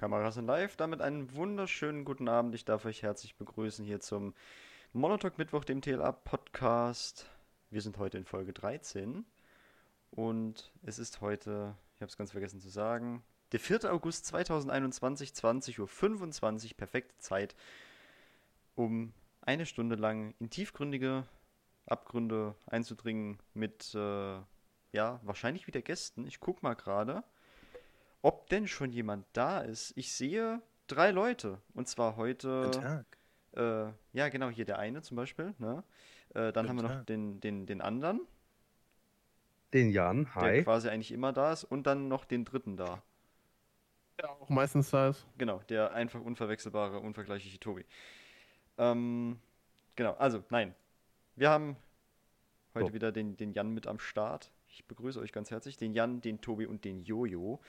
[0.00, 0.76] Kameras sind live.
[0.76, 2.54] Damit einen wunderschönen guten Abend.
[2.54, 4.32] Ich darf euch herzlich begrüßen hier zum
[4.94, 7.28] Monotalk Mittwoch, dem TLA Podcast.
[7.68, 9.26] Wir sind heute in Folge 13
[10.10, 13.22] und es ist heute, ich habe es ganz vergessen zu sagen,
[13.52, 13.92] der 4.
[13.92, 17.54] August 2021, 20.25 Uhr, perfekte Zeit,
[18.76, 19.12] um
[19.42, 21.24] eine Stunde lang in tiefgründige
[21.84, 24.38] Abgründe einzudringen mit, äh,
[24.92, 26.26] ja, wahrscheinlich wieder Gästen.
[26.26, 27.22] Ich gucke mal gerade
[28.22, 29.92] ob denn schon jemand da ist.
[29.96, 31.60] Ich sehe drei Leute.
[31.74, 32.64] Und zwar heute.
[32.64, 33.06] Guten Tag.
[33.56, 35.54] Äh, ja, genau, hier der eine zum Beispiel.
[35.58, 35.82] Ne?
[36.30, 38.20] Äh, dann Guten haben wir noch den, den, den anderen.
[39.72, 40.54] Den Jan, hi.
[40.54, 41.64] Der quasi eigentlich immer da ist.
[41.64, 43.02] Und dann noch den dritten da.
[44.18, 45.26] Der auch meistens da ist.
[45.38, 47.84] Genau, der einfach unverwechselbare, unvergleichliche Tobi.
[48.78, 49.38] Ähm,
[49.96, 50.74] genau, also, nein.
[51.36, 51.76] Wir haben
[52.74, 52.94] heute so.
[52.94, 54.50] wieder den, den Jan mit am Start.
[54.68, 55.76] Ich begrüße euch ganz herzlich.
[55.76, 57.60] Den Jan, den Tobi und den Jojo.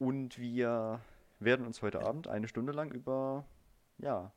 [0.00, 1.02] Und wir
[1.40, 3.44] werden uns heute Abend eine Stunde lang über,
[3.98, 4.32] ja,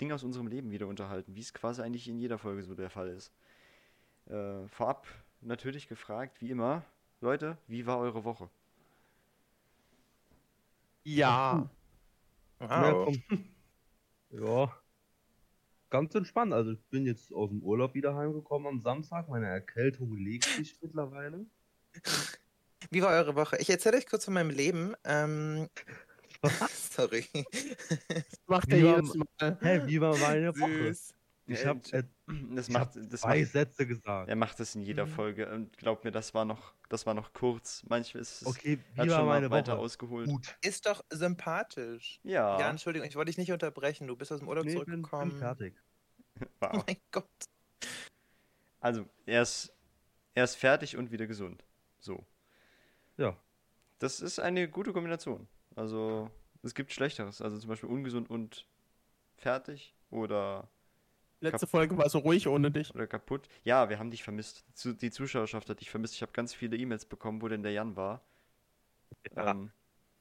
[0.00, 2.88] Dinge aus unserem Leben wieder unterhalten, wie es quasi eigentlich in jeder Folge so der
[2.88, 3.30] Fall ist.
[4.24, 5.06] Äh, vorab
[5.42, 6.86] natürlich gefragt, wie immer,
[7.20, 8.48] Leute, wie war eure Woche?
[11.02, 11.68] Ja.
[12.60, 13.14] Wow.
[14.30, 14.72] Ja,
[15.90, 16.54] ganz entspannt.
[16.54, 19.28] Also ich bin jetzt aus dem Urlaub wieder heimgekommen am Samstag.
[19.28, 21.44] Meine Erkältung legt sich mittlerweile.
[22.90, 23.56] Wie war eure Woche?
[23.58, 24.94] Ich erzähle euch kurz von meinem Leben.
[25.04, 25.68] Ähm,
[26.90, 27.26] sorry.
[28.08, 29.58] Das macht er jedes Mal.
[29.60, 30.94] Hä, wie war meine Woche?
[30.94, 31.14] Süß.
[31.46, 34.28] Ich habe äh, das macht, das zwei macht, Sätze gesagt.
[34.30, 35.10] Er macht das in jeder mhm.
[35.10, 35.50] Folge.
[35.52, 37.82] Und glaub mir, das war noch, das war noch kurz.
[37.86, 39.82] Manchmal ist es okay, wie hat war schon meine weiter Woche?
[39.82, 40.28] ausgeholt.
[40.28, 40.56] Gut.
[40.62, 42.18] Ist doch sympathisch.
[42.22, 42.58] Ja.
[42.58, 44.06] Ja, Entschuldigung, ich wollte dich nicht unterbrechen.
[44.06, 45.30] Du bist aus dem Urlaub nee, zurückgekommen.
[45.30, 45.74] Bin, bin fertig.
[46.58, 46.70] Wow.
[46.74, 47.28] Oh mein Gott.
[48.80, 49.72] Also, er ist,
[50.34, 51.64] er ist fertig und wieder gesund.
[52.00, 52.26] So.
[53.16, 53.36] Ja.
[53.98, 55.48] Das ist eine gute Kombination.
[55.76, 56.30] Also,
[56.62, 57.40] es gibt Schlechteres.
[57.40, 58.66] Also zum Beispiel ungesund und
[59.36, 60.68] fertig oder.
[61.40, 62.94] Letzte Folge war so ruhig ohne dich.
[62.94, 63.48] Oder kaputt.
[63.64, 64.64] Ja, wir haben dich vermisst.
[64.84, 66.14] Die Zuschauerschaft hat dich vermisst.
[66.14, 68.24] Ich habe ganz viele E-Mails bekommen, wo denn der Jan war.
[69.36, 69.70] Ja, ähm,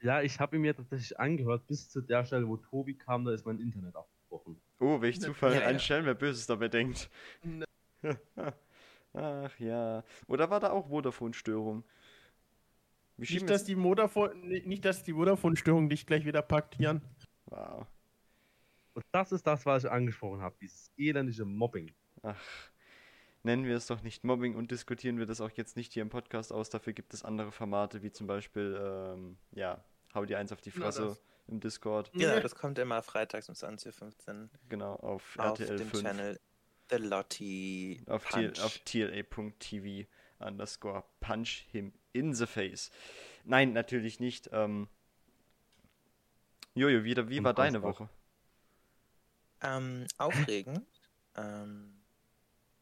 [0.01, 3.31] ja ich habe ihn mir tatsächlich angehört, bis zu der Stelle, wo Tobi kam, da
[3.31, 4.59] ist mein Internet abgebrochen.
[4.79, 5.79] Oh, welch Zufall, ja, ein ja.
[5.79, 7.09] Schelm, wer Böses dabei denkt.
[7.43, 7.65] Ne.
[9.13, 10.03] Ach ja.
[10.27, 11.85] Oder war da auch Vodafone-Störung?
[13.29, 17.01] Nicht dass, die Vodafone, nicht, dass die Vodafone-Störung dich gleich wieder packt, Jan.
[17.45, 17.87] Wow.
[18.93, 21.91] Und das ist das, was ich angesprochen habe, dieses elendige Mobbing.
[22.21, 22.39] Ach,
[23.43, 26.09] nennen wir es doch nicht Mobbing und diskutieren wir das auch jetzt nicht hier im
[26.09, 26.69] Podcast aus.
[26.69, 29.83] Dafür gibt es andere Formate, wie zum Beispiel, ähm, ja,
[30.13, 31.17] hau dir eins auf die Fresse
[31.47, 32.11] im Discord.
[32.13, 34.49] Ja, das kommt immer freitags um 20.15 Uhr.
[34.69, 36.03] Genau, auf, auf RTL dem 5.
[36.03, 36.39] Channel
[36.89, 40.07] The Lottie auf, auf TLA.tv
[40.43, 42.91] underscore punch him in the face.
[43.43, 44.49] Nein, natürlich nicht.
[44.51, 44.87] Ähm,
[46.75, 48.09] Jojo, wie, wie war deine Woche?
[49.61, 50.81] Ähm, aufregend.
[51.35, 51.93] ähm,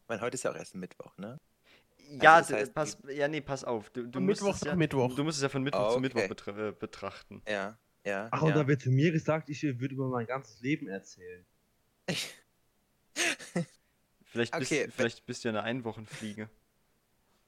[0.08, 1.40] weil heute ist ja auch erst Mittwoch, ne?
[2.22, 3.90] Ja, also das heißt, pass, ja, nee, pass auf.
[3.92, 5.16] Du, du Mittwoch ja, Mittwoch.
[5.16, 5.94] Du musst es ja von Mittwoch oh, okay.
[5.94, 7.42] zu Mittwoch betra äh, betrachten.
[7.48, 8.28] Ja, ja.
[8.32, 8.48] Ach, ja.
[8.48, 11.46] und da wird zu mir gesagt, ich würde über mein ganzes Leben erzählen.
[14.26, 14.90] vielleicht, bist, okay.
[14.90, 16.50] vielleicht bist du ja eine Einwochenfliege.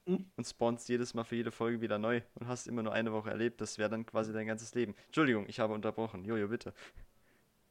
[0.05, 0.29] Hm?
[0.35, 3.29] und spawnst jedes Mal für jede Folge wieder neu und hast immer nur eine Woche
[3.29, 3.61] erlebt.
[3.61, 4.95] Das wäre dann quasi dein ganzes Leben.
[5.05, 6.25] Entschuldigung, ich habe unterbrochen.
[6.25, 6.73] Jojo, bitte.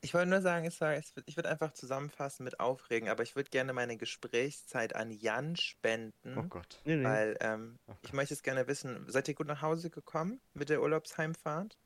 [0.04, 0.80] Ich wollte nur sagen, ich,
[1.26, 6.36] ich würde einfach zusammenfassen mit Aufregen, aber ich würde gerne meine Gesprächszeit an Jan spenden.
[6.36, 6.80] Oh Gott.
[6.84, 7.04] Nee, nee.
[7.04, 10.70] Weil ähm, oh ich möchte es gerne wissen, seid ihr gut nach Hause gekommen mit
[10.70, 11.78] der Urlaubsheimfahrt?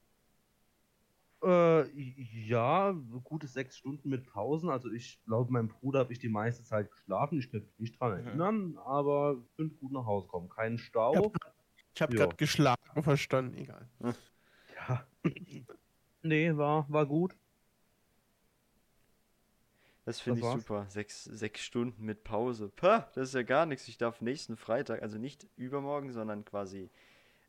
[1.43, 2.93] Äh, ja,
[3.25, 4.71] gute sechs Stunden mit Pausen.
[4.71, 7.38] Also ich glaube, meinem Bruder habe ich die meiste Zeit geschlafen.
[7.38, 8.27] Ich kann mich nicht dran mhm.
[8.27, 10.49] erinnern, aber bin gut nach Hause gekommen.
[10.49, 11.33] Kein Stau.
[11.94, 13.88] Ich habe gerade geschlagen, verstanden, egal.
[14.00, 14.15] Hm.
[14.77, 15.06] Ja.
[16.23, 17.35] nee, war, war gut.
[20.05, 20.87] Das finde ich super.
[20.88, 22.69] Sechs, sechs Stunden mit Pause.
[22.69, 23.88] Pah, das ist ja gar nichts.
[23.88, 26.91] Ich darf nächsten Freitag, also nicht übermorgen, sondern quasi,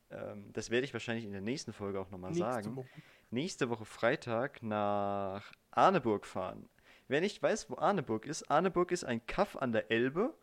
[0.10, 2.76] ähm, das werde ich wahrscheinlich in der nächsten Folge auch nochmal sagen.
[2.76, 2.88] Woche
[3.30, 6.70] nächste Woche Freitag nach Arneburg fahren.
[7.08, 10.34] Wer nicht weiß, wo Arneburg ist, Arneburg ist ein Kaff an der Elbe,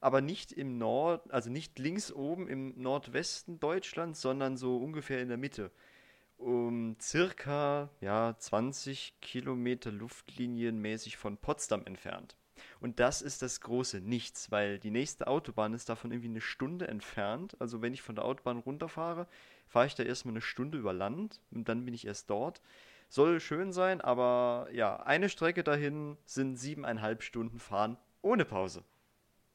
[0.00, 5.28] aber nicht im Nord, also nicht links oben im Nordwesten Deutschlands, sondern so ungefähr in
[5.28, 5.70] der Mitte.
[6.36, 12.36] Um circa ja, 20 Kilometer luftlinienmäßig von Potsdam entfernt.
[12.80, 16.88] Und das ist das große Nichts, weil die nächste Autobahn ist davon irgendwie eine Stunde
[16.88, 17.56] entfernt.
[17.60, 19.26] Also wenn ich von der Autobahn runterfahre,
[19.68, 22.60] fahre ich da erstmal eine Stunde über Land und dann bin ich erst dort.
[23.08, 28.84] Soll schön sein, aber ja, eine Strecke dahin sind siebeneinhalb Stunden fahren ohne Pause.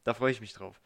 [0.03, 0.81] Da freue ich mich drauf.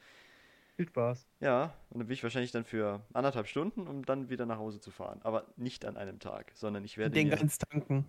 [0.75, 1.27] Viel Spaß.
[1.39, 4.79] Ja, und dann bin ich wahrscheinlich dann für anderthalb Stunden, um dann wieder nach Hause
[4.79, 5.19] zu fahren.
[5.23, 7.17] Aber nicht an einem Tag, sondern ich werde.
[7.17, 8.05] Ich denke ans Tanken.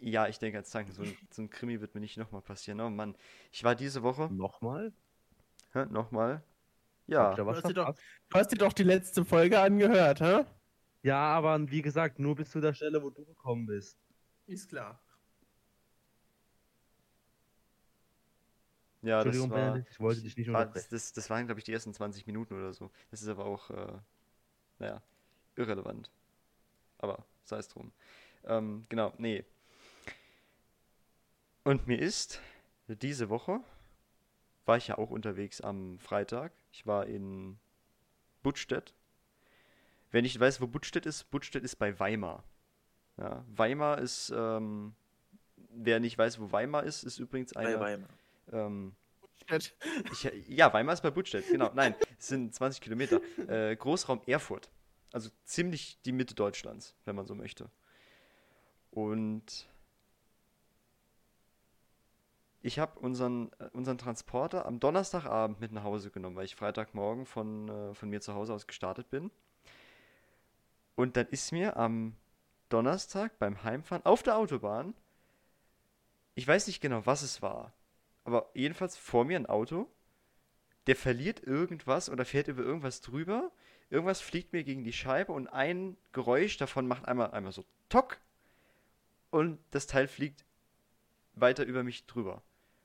[0.00, 0.92] Ja, ich denke ans Tanken.
[0.92, 2.80] So ein, so ein Krimi wird mir nicht nochmal passieren.
[2.80, 3.14] Oh Mann,
[3.50, 4.28] ich war diese Woche.
[4.32, 4.92] Nochmal?
[5.72, 6.42] Hä, nochmal?
[7.06, 7.34] Ja.
[7.34, 10.44] Du hast, doch, du hast, dir doch die letzte Folge angehört, hä?
[11.02, 13.98] Ja, aber wie gesagt, nur bis zu der Stelle, wo du gekommen bist.
[14.46, 15.00] Ist klar.
[19.02, 21.72] Ja, das war, ich wollte dich nicht war, das, das, das, waren, glaube ich, die
[21.72, 22.90] ersten 20 Minuten oder so.
[23.10, 23.98] Das ist aber auch, äh,
[24.78, 25.02] naja,
[25.56, 26.08] irrelevant.
[26.98, 27.90] Aber sei es drum.
[28.44, 29.44] Ähm, genau, nee.
[31.64, 32.40] Und mir ist
[32.86, 33.60] diese Woche,
[34.64, 36.52] war ich ja auch unterwegs am Freitag.
[36.70, 37.58] Ich war in
[38.42, 38.94] Buttstedt.
[40.10, 42.44] Wenn ich weiß, wo Buttstedt ist, Buttstedt ist bei Weimar.
[43.16, 44.94] Ja, Weimar ist, ähm,
[45.70, 47.78] wer nicht weiß, wo Weimar ist, ist übrigens eine.
[47.78, 48.08] Bei Weimar.
[48.52, 48.94] Ähm,
[50.12, 51.70] ich, ja, Weimar ist bei Buttstedt, genau.
[51.74, 53.20] Nein, es sind 20 Kilometer.
[53.48, 54.70] Äh, Großraum Erfurt.
[55.12, 57.70] Also ziemlich die Mitte Deutschlands, wenn man so möchte.
[58.90, 59.66] Und
[62.62, 67.26] ich habe unseren, äh, unseren Transporter am Donnerstagabend mit nach Hause genommen, weil ich Freitagmorgen
[67.26, 69.30] von, äh, von mir zu Hause aus gestartet bin.
[70.94, 72.14] Und dann ist mir am
[72.68, 74.94] Donnerstag beim Heimfahren auf der Autobahn,
[76.34, 77.72] ich weiß nicht genau, was es war,
[78.24, 79.88] aber jedenfalls vor mir ein Auto,
[80.86, 83.50] der verliert irgendwas oder fährt über irgendwas drüber,
[83.90, 88.18] irgendwas fliegt mir gegen die Scheibe und ein Geräusch davon macht einmal, einmal so Tock
[89.30, 90.44] und das Teil fliegt
[91.34, 92.42] weiter über mich drüber.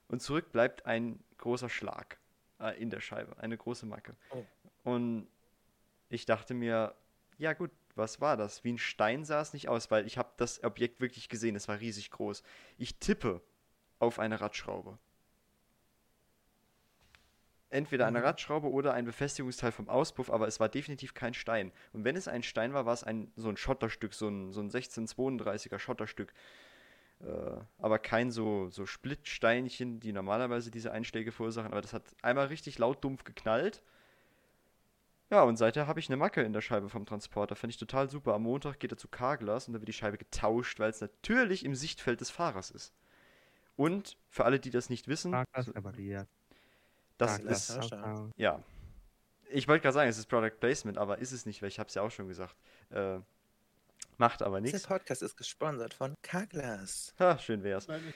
[0.07, 2.17] Und zurück bleibt ein großer Schlag
[2.59, 4.15] äh, in der Scheibe, eine große Macke.
[4.31, 4.45] Oh.
[4.83, 5.27] Und
[6.09, 6.95] ich dachte mir,
[7.37, 8.63] ja gut, was war das?
[8.63, 11.67] Wie ein Stein sah es nicht aus, weil ich habe das Objekt wirklich gesehen, es
[11.67, 12.43] war riesig groß.
[12.77, 13.41] Ich tippe
[13.99, 14.97] auf eine Radschraube.
[17.69, 18.25] Entweder eine mhm.
[18.25, 21.73] Radschraube oder ein Befestigungsteil vom Auspuff, aber es war definitiv kein Stein.
[21.91, 24.61] Und wenn es ein Stein war, war es ein, so ein Schotterstück, so ein, so
[24.61, 26.33] ein 1632er Schotterstück.
[27.21, 31.71] Äh, aber kein so, so Splitsteinchen, die normalerweise diese Einschläge verursachen.
[31.71, 33.81] Aber das hat einmal richtig laut dumpf geknallt.
[35.29, 37.55] Ja, und seither habe ich eine Macke in der Scheibe vom Transporter.
[37.55, 38.33] Fand ich total super.
[38.33, 41.65] Am Montag geht er zu Carglass und da wird die Scheibe getauscht, weil es natürlich
[41.65, 42.93] im Sichtfeld des Fahrers ist.
[43.75, 45.31] Und für alle, die das nicht wissen.
[45.31, 46.27] Carglass repariert.
[47.17, 47.93] Das Carglass ist.
[48.37, 48.63] Ja.
[49.49, 51.87] Ich wollte gerade sagen, es ist Product Placement, aber ist es nicht, weil ich habe
[51.87, 52.55] es ja auch schon gesagt.
[52.89, 53.19] Äh,
[54.17, 54.81] Macht aber nichts.
[54.81, 57.13] Der Podcast ist gesponsert von Carglass.
[57.19, 57.87] Ha, schön wär's.
[57.87, 58.13] Nein.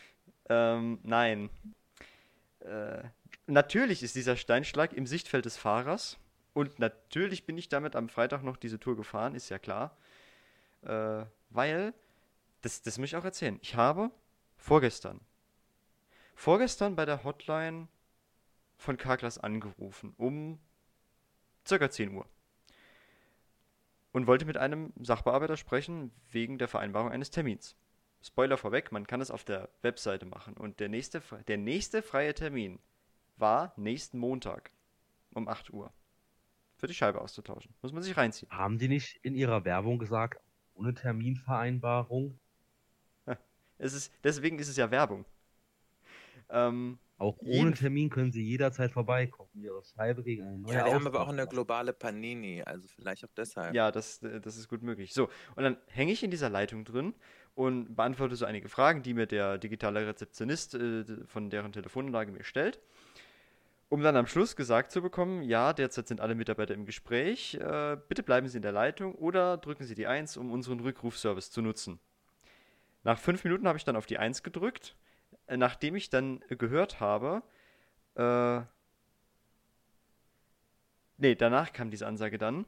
[0.49, 1.49] Ähm, nein.
[2.59, 3.03] Äh,
[3.47, 6.17] natürlich ist dieser Steinschlag im Sichtfeld des Fahrers.
[6.53, 9.95] Und natürlich bin ich damit am Freitag noch diese Tour gefahren, ist ja klar.
[10.81, 11.93] Äh, weil,
[12.61, 14.11] das, das muss ich auch erzählen, ich habe
[14.57, 15.21] vorgestern,
[16.35, 17.87] vorgestern bei der Hotline
[18.77, 20.59] von Carglass angerufen, um
[21.65, 22.25] circa 10 Uhr
[24.11, 27.75] und wollte mit einem Sachbearbeiter sprechen wegen der Vereinbarung eines Termins.
[28.23, 30.55] Spoiler vorweg, man kann es auf der Webseite machen.
[30.55, 32.79] Und der nächste, der nächste freie Termin
[33.37, 34.71] war nächsten Montag
[35.33, 35.91] um 8 Uhr.
[36.77, 37.73] Für die Scheibe auszutauschen.
[37.81, 38.51] Muss man sich reinziehen.
[38.51, 40.41] Haben die nicht in ihrer Werbung gesagt,
[40.73, 42.39] ohne Terminvereinbarung?
[43.77, 45.25] Es ist, deswegen ist es ja Werbung.
[46.49, 49.49] Ähm, auch ohne Termin können Sie jederzeit vorbeikommen.
[49.53, 53.23] Ihre Scheibe gegen eine neue Ja, wir haben aber auch eine globale Panini, also vielleicht
[53.23, 53.75] auch deshalb.
[53.75, 55.13] Ja, das, äh, das ist gut möglich.
[55.13, 57.13] So, und dann hänge ich in dieser Leitung drin
[57.53, 62.43] und beantworte so einige Fragen, die mir der digitale Rezeptionist äh, von deren Telefonanlage mir
[62.43, 62.79] stellt.
[63.89, 67.97] Um dann am Schluss gesagt zu bekommen, ja, derzeit sind alle Mitarbeiter im Gespräch, äh,
[68.07, 71.61] bitte bleiben Sie in der Leitung oder drücken Sie die 1, um unseren Rückrufservice zu
[71.61, 71.99] nutzen.
[73.03, 74.95] Nach fünf Minuten habe ich dann auf die 1 gedrückt
[75.57, 77.43] nachdem ich dann gehört habe,
[78.15, 78.61] äh,
[81.17, 82.65] nee, danach kam diese Ansage dann.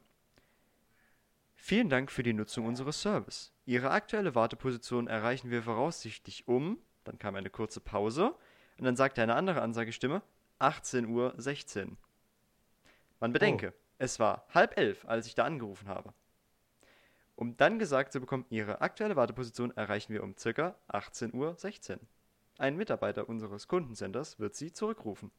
[1.55, 3.53] Vielen Dank für die Nutzung unseres Service.
[3.65, 8.35] Ihre aktuelle Warteposition erreichen wir voraussichtlich um, dann kam eine kurze Pause,
[8.77, 10.21] und dann sagte eine andere Ansagestimme,
[10.59, 11.07] 18.16
[11.85, 11.97] Uhr.
[13.19, 13.79] Man bedenke, oh.
[13.99, 16.13] es war halb elf, als ich da angerufen habe.
[17.35, 20.75] Um dann gesagt zu bekommen, Ihre aktuelle Warteposition erreichen wir um ca.
[20.89, 21.99] 18.16 Uhr.
[22.57, 25.31] Ein Mitarbeiter unseres Kundencenters wird Sie zurückrufen.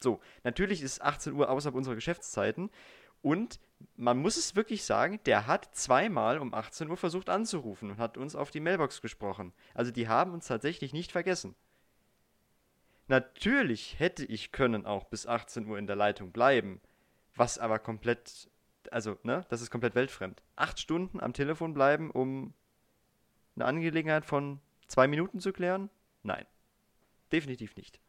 [0.00, 2.70] So, natürlich ist 18 Uhr außerhalb unserer Geschäftszeiten
[3.22, 3.60] und
[3.96, 8.18] man muss es wirklich sagen, der hat zweimal um 18 Uhr versucht anzurufen und hat
[8.18, 9.52] uns auf die Mailbox gesprochen.
[9.74, 11.54] Also die haben uns tatsächlich nicht vergessen.
[13.08, 16.80] Natürlich hätte ich können auch bis 18 Uhr in der Leitung bleiben,
[17.34, 18.50] was aber komplett,
[18.90, 20.42] also, ne, das ist komplett weltfremd.
[20.56, 22.52] Acht Stunden am Telefon bleiben, um
[23.54, 25.88] eine Angelegenheit von zwei Minuten zu klären?
[26.26, 26.44] Nein.
[27.30, 28.00] Definitiv nicht.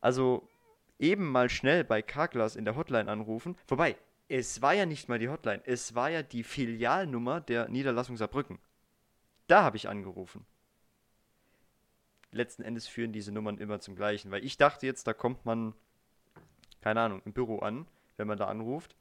[0.00, 0.48] Also,
[0.98, 3.56] eben mal schnell bei Carglass in der Hotline anrufen.
[3.66, 3.96] Wobei,
[4.28, 8.58] es war ja nicht mal die Hotline, es war ja die Filialnummer der Niederlassung Saarbrücken.
[9.48, 10.46] Da habe ich angerufen.
[12.30, 15.74] Letzten Endes führen diese Nummern immer zum gleichen, weil ich dachte jetzt, da kommt man,
[16.80, 18.94] keine Ahnung, im Büro an, wenn man da anruft.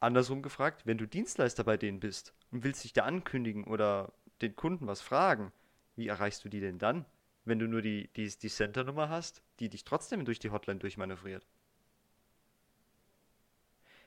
[0.00, 4.56] Andersrum gefragt, wenn du Dienstleister bei denen bist und willst dich da ankündigen oder den
[4.56, 5.52] Kunden was fragen,
[5.96, 7.04] wie erreichst du die denn dann,
[7.44, 11.46] wenn du nur die, die, die Center-Nummer hast, die dich trotzdem durch die Hotline durchmanövriert?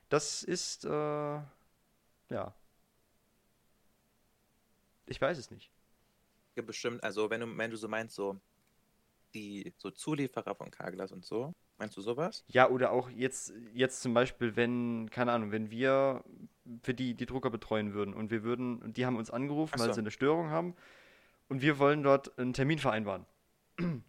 [0.10, 2.56] Das ist, äh, ja.
[5.08, 5.72] Ich weiß es nicht.
[6.56, 8.40] Ja, bestimmt, also wenn du, wenn du so meinst, so
[9.34, 12.46] die so Zulieferer von Carglass und so, meinst du sowas?
[12.48, 16.24] Ja, oder auch jetzt, jetzt zum Beispiel, wenn, keine Ahnung, wenn wir
[16.82, 19.84] für die die Drucker betreuen würden und wir würden, die haben uns angerufen, so.
[19.84, 20.76] weil sie eine Störung haben
[21.50, 23.26] und wir wollen dort einen Termin vereinbaren.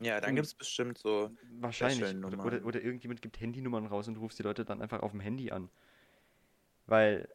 [0.00, 1.30] Ja, dann gibt es bestimmt so.
[1.58, 2.16] Wahrscheinlich.
[2.24, 5.20] Oder, oder, oder, irgendjemand gibt Handynummern raus und ruft die Leute dann einfach auf dem
[5.20, 5.68] Handy an.
[6.86, 7.28] Weil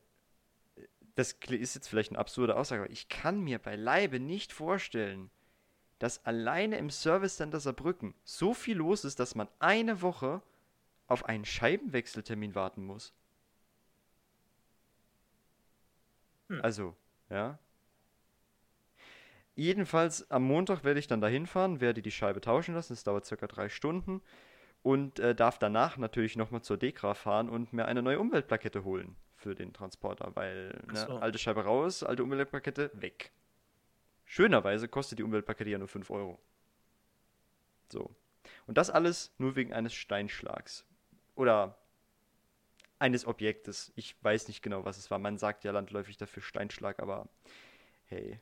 [1.15, 5.29] das ist jetzt vielleicht eine absurde Aussage, aber ich kann mir beileibe nicht vorstellen,
[6.00, 10.41] dass alleine im Service Center Saarbrücken so viel los ist, dass man eine Woche
[11.08, 13.13] auf einen Scheibenwechseltermin warten muss.
[16.48, 16.62] Hm.
[16.62, 16.96] Also,
[17.29, 17.60] ja.
[19.55, 22.93] Jedenfalls am Montag werde ich dann dahin fahren, werde die Scheibe tauschen lassen.
[22.93, 24.22] Es dauert circa drei Stunden.
[24.84, 29.15] Und äh, darf danach natürlich nochmal zur Dekra fahren und mir eine neue Umweltplakette holen
[29.36, 31.17] für den Transporter, weil ne, so.
[31.17, 33.31] alte Scheibe raus, alte Umweltplakette weg.
[34.25, 36.39] Schönerweise kostet die Umweltplakette ja nur 5 Euro.
[37.91, 38.10] So.
[38.65, 40.86] Und das alles nur wegen eines Steinschlags.
[41.36, 41.77] Oder
[42.98, 43.91] eines Objektes.
[43.96, 45.20] Ich weiß nicht genau, was es war.
[45.20, 47.27] Man sagt ja landläufig dafür Steinschlag, aber
[48.05, 48.39] hey,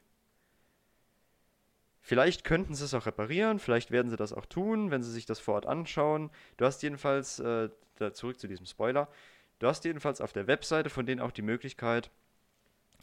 [2.10, 5.28] Vielleicht könnten sie es auch reparieren, vielleicht werden sie das auch tun, wenn sie sich
[5.28, 6.32] das vor Ort anschauen.
[6.58, 7.70] Du hast jedenfalls, äh,
[8.13, 9.08] zurück zu diesem Spoiler,
[9.60, 12.10] du hast jedenfalls auf der Webseite von denen auch die Möglichkeit,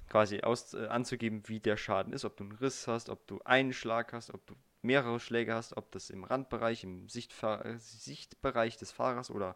[0.09, 3.39] quasi aus, äh, anzugeben, wie der Schaden ist, ob du einen Riss hast, ob du
[3.45, 8.77] einen Schlag hast, ob du mehrere Schläge hast, ob das im Randbereich, im Sichtfahr Sichtbereich
[8.77, 9.55] des Fahrers oder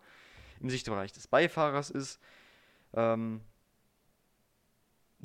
[0.61, 2.21] im Sichtbereich des Beifahrers ist.
[2.95, 3.41] Ähm,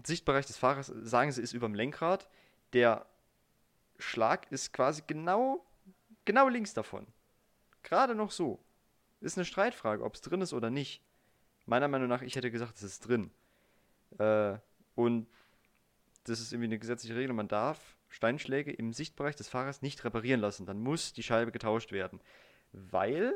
[0.04, 2.28] Sichtbereich des Fahrers, sagen sie, ist über dem Lenkrad.
[2.74, 3.06] Der
[3.98, 5.66] Schlag ist quasi genau,
[6.26, 7.08] genau links davon.
[7.84, 8.60] Gerade noch so.
[9.22, 11.02] Ist eine Streitfrage, ob es drin ist oder nicht.
[11.66, 13.32] Meiner Meinung nach, ich hätte gesagt, es ist drin.
[14.18, 14.58] Äh,
[14.96, 15.28] und
[16.26, 17.34] das ist irgendwie eine gesetzliche Regel.
[17.34, 20.66] Man darf Steinschläge im Sichtbereich des Fahrers nicht reparieren lassen.
[20.66, 22.20] Dann muss die Scheibe getauscht werden.
[22.72, 23.34] Weil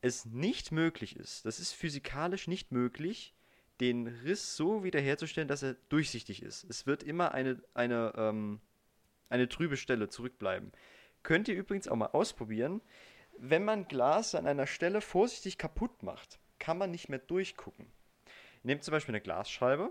[0.00, 3.34] es nicht möglich ist, das ist physikalisch nicht möglich,
[3.80, 6.64] den Riss so wiederherzustellen, dass er durchsichtig ist.
[6.64, 8.60] Es wird immer eine, eine ähm,
[9.32, 10.72] eine trübe Stelle zurückbleiben.
[11.22, 12.80] Könnt ihr übrigens auch mal ausprobieren.
[13.38, 17.86] Wenn man Glas an einer Stelle vorsichtig kaputt macht, kann man nicht mehr durchgucken.
[18.62, 19.90] Nehmt zum Beispiel eine Glasscheibe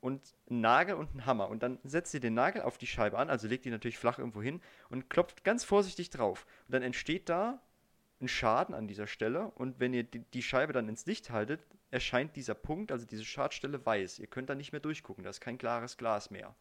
[0.00, 0.20] und
[0.50, 3.30] einen Nagel und einen Hammer und dann setzt ihr den Nagel auf die Scheibe an,
[3.30, 4.60] also legt die natürlich flach irgendwo hin
[4.90, 6.44] und klopft ganz vorsichtig drauf.
[6.66, 7.62] Und dann entsteht da
[8.20, 12.36] ein Schaden an dieser Stelle und wenn ihr die Scheibe dann ins Licht haltet, erscheint
[12.36, 14.18] dieser Punkt, also diese Schadstelle weiß.
[14.18, 16.54] Ihr könnt da nicht mehr durchgucken, da ist kein klares Glas mehr.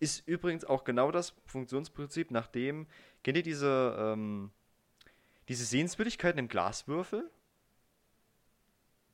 [0.00, 2.86] Ist übrigens auch genau das Funktionsprinzip, nachdem,
[3.22, 4.50] kennt ihr diese, ähm,
[5.48, 7.30] diese Sehenswürdigkeiten im Glaswürfel?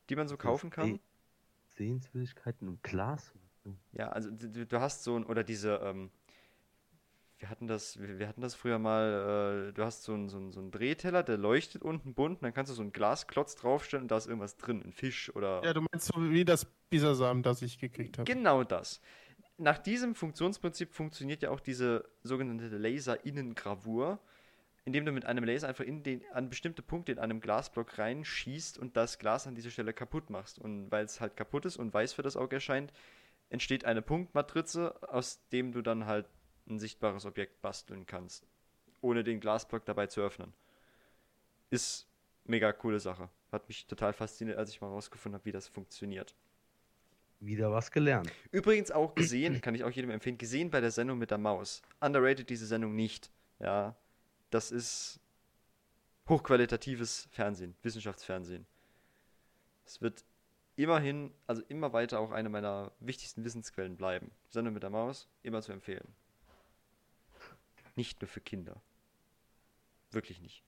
[0.09, 1.01] Die man so kaufen kann?
[1.71, 3.77] Sehenswürdigkeiten im Glaswürfel?
[3.93, 6.11] Ja, also du, du hast so ein, oder diese, ähm,
[7.39, 10.61] wir hatten das, wir hatten das früher mal, äh, du hast so einen so so
[10.61, 14.11] ein Drehteller, der leuchtet unten bunt, und dann kannst du so einen Glasklotz draufstellen und
[14.13, 15.65] da ist irgendwas drin, ein Fisch oder.
[15.65, 18.33] Ja, du meinst so wie das Bisasam, das ich gekriegt habe.
[18.33, 19.01] Genau das
[19.59, 24.19] nach diesem Funktionsprinzip funktioniert ja auch diese sogenannte Laser-Innengravur,
[24.85, 28.79] indem du mit einem Laser einfach in den, an bestimmte Punkte in einem Glasblock reinschießt
[28.79, 30.59] und das Glas an dieser Stelle kaputt machst.
[30.59, 32.93] Und weil es halt kaputt ist und weiß für das Auge erscheint,
[33.49, 36.29] entsteht eine Punktmatrize, aus dem du dann halt
[36.69, 38.47] ein sichtbares Objekt basteln kannst,
[39.01, 40.53] ohne den Glasblock dabei zu öffnen.
[41.71, 42.09] Ist
[42.45, 43.29] mega coole Sache.
[43.51, 46.35] Hat mich total fasziniert, als ich mal rausgefunden habe, wie das funktioniert.
[47.41, 48.33] Wieder was gelernt.
[48.51, 51.83] Übrigens auch gesehen, kann ich auch jedem empfehlen, gesehen bei der Sendung mit der Maus.
[52.01, 53.31] Underrated diese Sendung nicht.
[53.59, 53.95] Ja,
[54.51, 55.21] das ist
[56.29, 58.67] hochqualitatives Fernsehen, Wissenschaftsfernsehen.
[59.85, 60.25] Es wird
[60.77, 64.31] immerhin, also immer weiter auch eine meiner wichtigsten Wissensquellen bleiben.
[64.49, 66.15] Sendung mit der Maus, immer zu empfehlen.
[67.95, 68.81] Nicht nur für Kinder.
[70.11, 70.63] Wirklich nicht.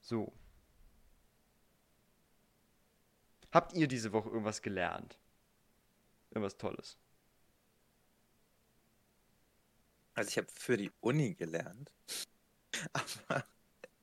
[0.00, 0.32] So.
[3.54, 5.16] Habt ihr diese Woche irgendwas gelernt?
[6.30, 6.98] Irgendwas Tolles?
[10.14, 11.92] Also ich habe für die Uni gelernt,
[12.92, 13.44] Aber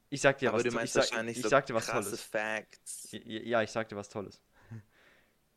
[0.09, 2.09] ich sag dir aber was, du meinst ich wahrscheinlich ich so sag dir was krasse
[2.09, 2.23] Tolles.
[2.23, 3.09] Facts.
[3.11, 4.41] Ja, ich sag dir was Tolles.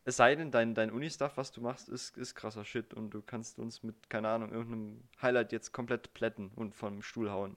[0.06, 3.22] Es sei denn, dein, dein Uni-Stuff, was du machst, ist, ist krasser Shit und du
[3.22, 7.56] kannst uns mit, keine Ahnung, irgendeinem Highlight jetzt komplett plätten und vom Stuhl hauen.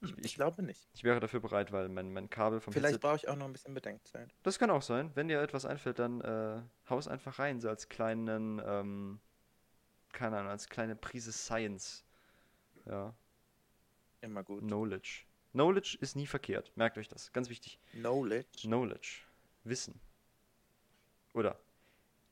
[0.00, 0.88] Ich, ich glaube nicht.
[0.92, 3.52] Ich wäre dafür bereit, weil mein, mein Kabel vom Vielleicht brauche ich auch noch ein
[3.52, 4.34] bisschen Bedenkzeit.
[4.42, 5.10] Das kann auch sein.
[5.14, 9.20] Wenn dir etwas einfällt, dann äh, haus einfach rein, so als kleinen, ähm,
[10.12, 12.04] keine Ahnung, als kleine Prise Science.
[12.84, 13.14] Ja.
[14.20, 14.60] Immer gut.
[14.60, 15.24] Knowledge.
[15.52, 16.76] Knowledge ist nie verkehrt.
[16.76, 17.32] Merkt euch das.
[17.32, 17.78] Ganz wichtig.
[17.92, 18.62] Knowledge.
[18.62, 19.22] Knowledge.
[19.64, 19.98] Wissen.
[21.32, 21.58] Oder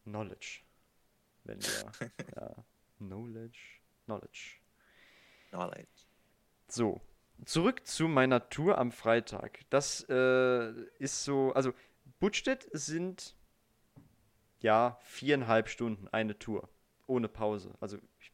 [0.04, 0.60] Knowledge.
[1.44, 1.92] Wenn wir.
[2.36, 2.54] ja.
[2.98, 3.58] Knowledge.
[4.04, 4.58] Knowledge.
[5.50, 5.88] Knowledge.
[6.68, 7.00] So.
[7.44, 9.60] Zurück zu meiner Tour am Freitag.
[9.70, 11.52] Das äh, ist so.
[11.52, 11.72] Also,
[12.20, 13.34] Buttstedt sind.
[14.60, 16.68] Ja, viereinhalb Stunden eine Tour.
[17.06, 17.74] Ohne Pause.
[17.80, 18.32] Also, ich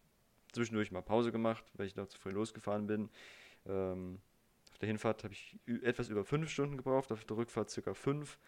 [0.52, 3.10] zwischendurch mal Pause gemacht, weil ich noch zu früh losgefahren bin.
[3.66, 4.20] Ähm,
[4.72, 8.38] auf der Hinfahrt habe ich etwas über fünf Stunden gebraucht, auf der Rückfahrt circa fünf.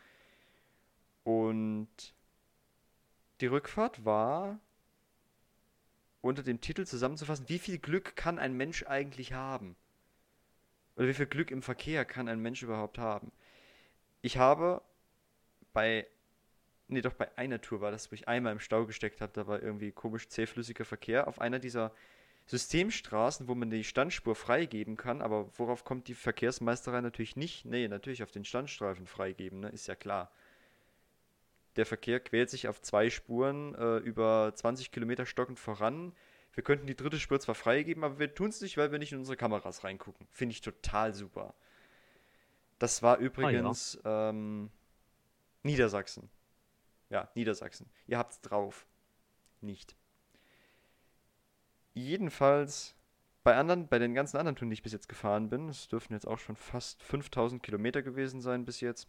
[1.24, 2.14] Und
[3.40, 4.60] die Rückfahrt war
[6.20, 9.76] unter dem Titel zusammenzufassen, wie viel Glück kann ein Mensch eigentlich haben?
[10.96, 13.32] Oder wie viel Glück im Verkehr kann ein Mensch überhaupt haben?
[14.20, 14.82] Ich habe
[15.72, 16.06] bei,
[16.88, 19.46] nee, doch bei einer Tour war das, wo ich einmal im Stau gesteckt habe, da
[19.46, 21.92] war irgendwie komisch zähflüssiger Verkehr auf einer dieser
[22.46, 27.64] Systemstraßen, wo man die Standspur freigeben kann, aber worauf kommt die Verkehrsmeisterei natürlich nicht?
[27.64, 29.68] Nee, natürlich auf den Standstreifen freigeben, ne?
[29.68, 30.30] ist ja klar.
[31.76, 36.12] Der Verkehr quält sich auf zwei Spuren äh, über 20 Kilometer stockend voran.
[36.54, 39.12] Wir könnten die dritte Spur zwar freigeben, aber wir tun es nicht, weil wir nicht
[39.12, 40.26] in unsere Kameras reingucken.
[40.30, 41.54] Finde ich total super.
[42.78, 44.30] Das war übrigens ah, ja.
[44.30, 44.70] ähm,
[45.62, 46.28] Niedersachsen.
[47.08, 47.88] Ja, Niedersachsen.
[48.06, 48.86] Ihr habt's drauf.
[49.60, 49.94] Nicht.
[51.94, 52.96] Jedenfalls
[53.44, 56.14] bei anderen, bei den ganzen anderen Touren, die ich bis jetzt gefahren bin, es dürften
[56.14, 59.08] jetzt auch schon fast 5000 Kilometer gewesen sein bis jetzt,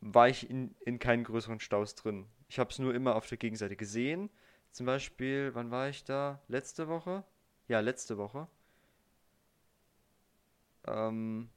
[0.00, 2.26] war ich in, in keinen größeren Staus drin.
[2.48, 4.30] Ich habe es nur immer auf der Gegenseite gesehen.
[4.72, 6.42] Zum Beispiel, wann war ich da?
[6.48, 7.24] Letzte Woche?
[7.68, 8.48] Ja, letzte Woche.
[10.86, 11.50] Ähm,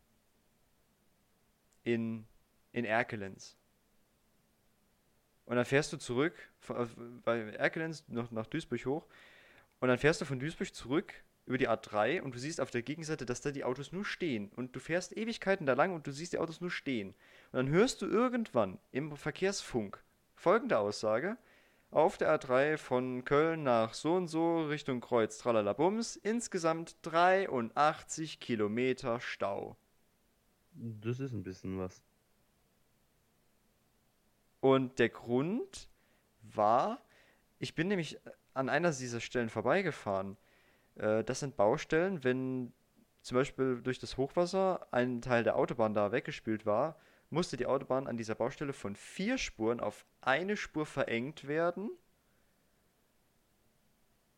[1.83, 2.25] in,
[2.73, 3.55] in Erkelenz.
[5.45, 9.07] Und dann fährst du zurück, von, bei Erkelenz noch nach Duisburg hoch.
[9.79, 11.13] Und dann fährst du von Duisburg zurück
[11.45, 14.49] über die A3 und du siehst auf der Gegenseite, dass da die Autos nur stehen.
[14.55, 17.09] Und du fährst Ewigkeiten da lang und du siehst die Autos nur stehen.
[17.51, 20.03] Und dann hörst du irgendwann im Verkehrsfunk
[20.41, 21.37] folgende Aussage.
[21.91, 29.19] Auf der A3 von Köln nach so und so Richtung Kreuz Tralalabums insgesamt 83 Kilometer
[29.19, 29.77] Stau.
[30.73, 32.01] Das ist ein bisschen was.
[34.61, 35.89] Und der Grund
[36.41, 37.01] war,
[37.59, 38.17] ich bin nämlich
[38.53, 40.37] an einer dieser Stellen vorbeigefahren.
[40.95, 42.73] Äh, das sind Baustellen, wenn
[43.21, 46.95] zum Beispiel durch das Hochwasser ein Teil der Autobahn da weggespült war,
[47.31, 51.89] musste die Autobahn an dieser Baustelle von vier Spuren auf eine Spur verengt werden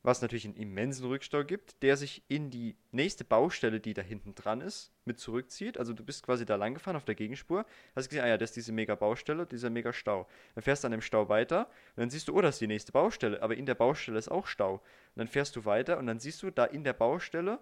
[0.03, 4.35] was natürlich einen immensen Rückstau gibt, der sich in die nächste Baustelle, die da hinten
[4.35, 5.77] dran ist, mit zurückzieht.
[5.77, 8.49] Also du bist quasi da lang gefahren auf der Gegenspur, hast gesehen, ah ja, das
[8.49, 10.27] ist diese mega Baustelle, dieser mega Stau.
[10.55, 12.67] Dann fährst du an dem Stau weiter und dann siehst du, oh, das ist die
[12.67, 14.73] nächste Baustelle, aber in der Baustelle ist auch Stau.
[14.75, 14.81] Und
[15.15, 17.59] dann fährst du weiter und dann siehst du, da in der Baustelle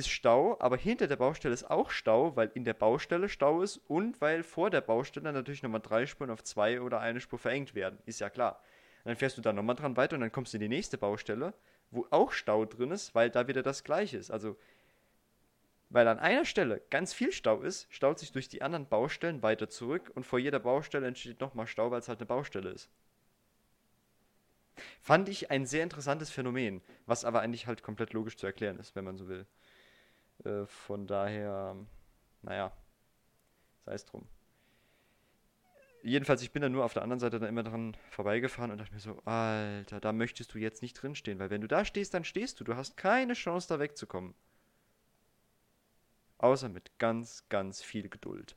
[0.00, 3.76] ist Stau, aber hinter der Baustelle ist auch Stau, weil in der Baustelle Stau ist
[3.86, 7.74] und weil vor der Baustelle natürlich nochmal drei Spuren auf zwei oder eine Spur verengt
[7.74, 7.98] werden.
[8.06, 8.62] Ist ja klar.
[9.04, 11.54] Dann fährst du da nochmal dran weiter und dann kommst du in die nächste Baustelle,
[11.90, 14.30] wo auch Stau drin ist, weil da wieder das gleiche ist.
[14.30, 14.56] Also,
[15.88, 19.68] weil an einer Stelle ganz viel Stau ist, staut sich durch die anderen Baustellen weiter
[19.68, 22.90] zurück und vor jeder Baustelle entsteht nochmal Stau, weil es halt eine Baustelle ist.
[25.00, 28.96] Fand ich ein sehr interessantes Phänomen, was aber eigentlich halt komplett logisch zu erklären ist,
[28.96, 29.46] wenn man so will.
[30.44, 31.76] Äh, von daher,
[32.42, 32.72] naja,
[33.84, 34.26] sei es drum
[36.02, 38.94] jedenfalls, ich bin dann nur auf der anderen Seite dann immer dran vorbeigefahren und dachte
[38.94, 42.24] mir so, Alter, da möchtest du jetzt nicht drinstehen, weil wenn du da stehst, dann
[42.24, 42.64] stehst du.
[42.64, 44.34] Du hast keine Chance, da wegzukommen.
[46.38, 48.56] Außer mit ganz, ganz viel Geduld.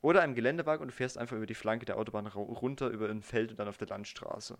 [0.00, 3.22] Oder einem Geländewagen und du fährst einfach über die Flanke der Autobahn runter, über ein
[3.22, 4.58] Feld und dann auf der Landstraße.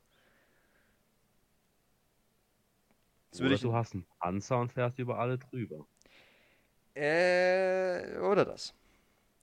[3.31, 5.87] Das oder du hast einen Panzer und fährst über alle drüber.
[6.95, 8.75] Äh, oder das.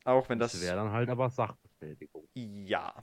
[0.04, 0.54] Auch wenn das.
[0.54, 2.28] Das wäre dann halt aber Sach Bestätigung.
[2.34, 2.94] Ja.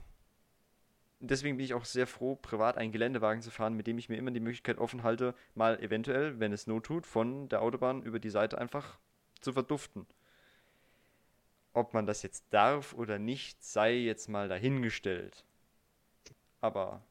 [1.19, 4.17] Deswegen bin ich auch sehr froh, privat einen Geländewagen zu fahren, mit dem ich mir
[4.17, 8.19] immer die Möglichkeit offen halte, mal eventuell, wenn es not tut, von der Autobahn über
[8.19, 8.99] die Seite einfach
[9.41, 10.05] zu verduften.
[11.73, 15.45] Ob man das jetzt darf oder nicht, sei jetzt mal dahingestellt.
[16.61, 17.01] Aber,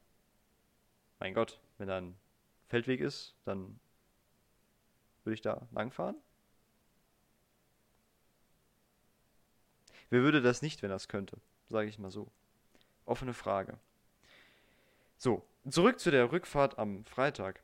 [1.19, 2.15] mein Gott, wenn dann
[2.67, 3.79] Feldweg ist, dann
[5.23, 6.15] würde ich da langfahren.
[10.09, 11.39] Wer würde das nicht, wenn es könnte?
[11.67, 12.31] Sage ich mal so.
[13.05, 13.79] Offene Frage.
[15.17, 17.61] So, zurück zu der Rückfahrt am Freitag.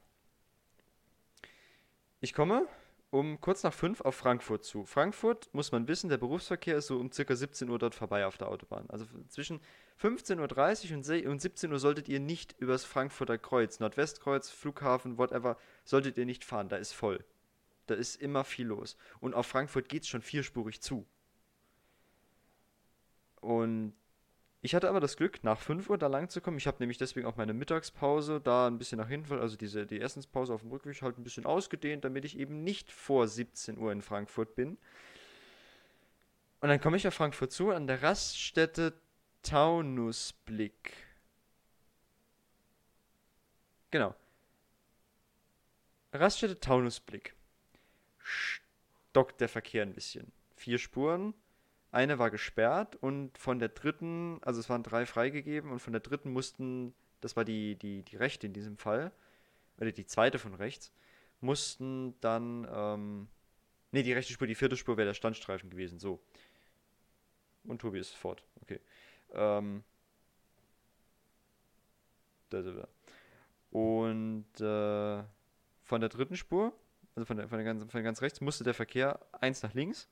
[2.19, 2.67] Ich komme
[3.12, 4.86] um kurz nach fünf auf Frankfurt zu.
[4.86, 8.38] Frankfurt, muss man wissen, der Berufsverkehr ist so um circa 17 Uhr dort vorbei auf
[8.38, 8.89] der Autobahn.
[8.89, 9.60] Also zwischen
[10.02, 16.17] 15.30 Uhr und 17 Uhr solltet ihr nicht übers Frankfurter Kreuz, Nordwestkreuz, Flughafen, whatever, solltet
[16.17, 16.69] ihr nicht fahren.
[16.69, 17.24] Da ist voll.
[17.88, 18.95] Da ist immer viel los.
[19.19, 21.06] Und auf Frankfurt geht es schon vierspurig zu.
[23.41, 23.93] Und
[24.63, 26.58] ich hatte aber das Glück, nach 5 Uhr da lang zu kommen.
[26.58, 30.00] Ich habe nämlich deswegen auch meine Mittagspause da ein bisschen nach hinten, also diese, die
[30.00, 33.91] Essenspause auf dem Rückweg halt ein bisschen ausgedehnt, damit ich eben nicht vor 17 Uhr
[33.91, 34.78] in Frankfurt bin.
[36.60, 38.93] Und dann komme ich auf Frankfurt zu, an der Raststätte
[39.41, 40.93] Taunusblick.
[43.89, 44.13] Genau.
[46.13, 47.34] Raststätte Taunusblick.
[48.19, 50.32] Stockt der Verkehr ein bisschen.
[50.56, 51.34] Vier Spuren,
[51.91, 55.99] eine war gesperrt und von der dritten, also es waren drei freigegeben und von der
[55.99, 59.12] dritten mussten, das war die, die, die rechte in diesem Fall,
[59.77, 60.91] oder die zweite von rechts,
[61.41, 63.27] mussten dann, ähm,
[63.91, 66.21] nee, die rechte Spur, die vierte Spur wäre der Standstreifen gewesen, so.
[67.65, 68.80] Und Tobi ist fort, okay.
[69.34, 69.84] Ähm,
[72.49, 72.88] da sind wir.
[73.71, 75.23] Und äh,
[75.84, 76.73] von der dritten Spur,
[77.15, 80.08] also von der, von der, ganz, von ganz rechts, musste der Verkehr eins nach links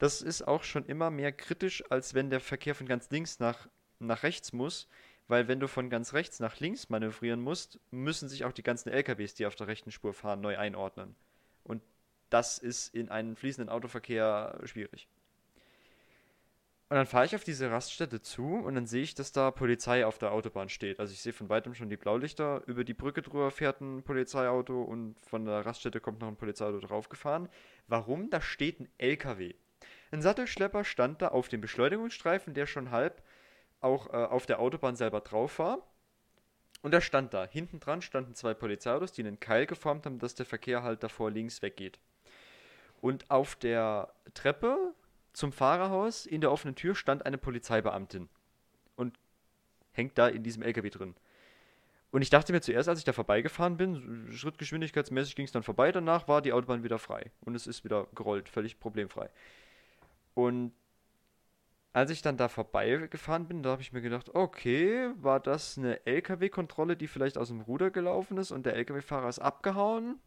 [0.00, 3.68] das ist auch schon immer mehr kritisch, als wenn der Verkehr von ganz links nach,
[3.98, 4.88] nach rechts muss.
[5.28, 8.88] Weil wenn du von ganz rechts nach links manövrieren musst, müssen sich auch die ganzen
[8.88, 11.14] LKWs, die auf der rechten Spur fahren, neu einordnen.
[11.64, 11.82] Und
[12.30, 15.06] das ist in einem fließenden Autoverkehr schwierig.
[16.88, 20.06] Und dann fahre ich auf diese Raststätte zu und dann sehe ich, dass da Polizei
[20.06, 20.98] auf der Autobahn steht.
[20.98, 22.62] Also ich sehe von weitem schon die Blaulichter.
[22.66, 26.80] Über die Brücke drüber fährt ein Polizeiauto und von der Raststätte kommt noch ein Polizeiauto
[26.80, 27.50] draufgefahren.
[27.86, 28.30] Warum?
[28.30, 29.54] Da steht ein LKW.
[30.10, 33.22] Ein Sattelschlepper stand da auf dem Beschleunigungsstreifen, der schon halb
[33.80, 35.86] auch äh, auf der Autobahn selber drauf war.
[36.82, 37.46] Und er stand da.
[37.46, 41.30] Hinten dran standen zwei Polizeiautos, die einen Keil geformt haben, dass der Verkehr halt davor
[41.30, 41.98] links weggeht.
[43.00, 44.94] Und auf der Treppe
[45.32, 48.28] zum Fahrerhaus in der offenen Tür stand eine Polizeibeamtin.
[48.96, 49.18] Und
[49.92, 51.14] hängt da in diesem LKW drin.
[52.10, 55.92] Und ich dachte mir zuerst, als ich da vorbeigefahren bin, schrittgeschwindigkeitsmäßig ging es dann vorbei,
[55.92, 57.30] danach war die Autobahn wieder frei.
[57.40, 59.30] Und es ist wieder gerollt, völlig problemfrei.
[60.34, 60.72] Und
[61.92, 66.04] als ich dann da vorbeigefahren bin, da habe ich mir gedacht, okay, war das eine
[66.06, 70.20] LKW-Kontrolle, die vielleicht aus dem Ruder gelaufen ist und der LKW-Fahrer ist abgehauen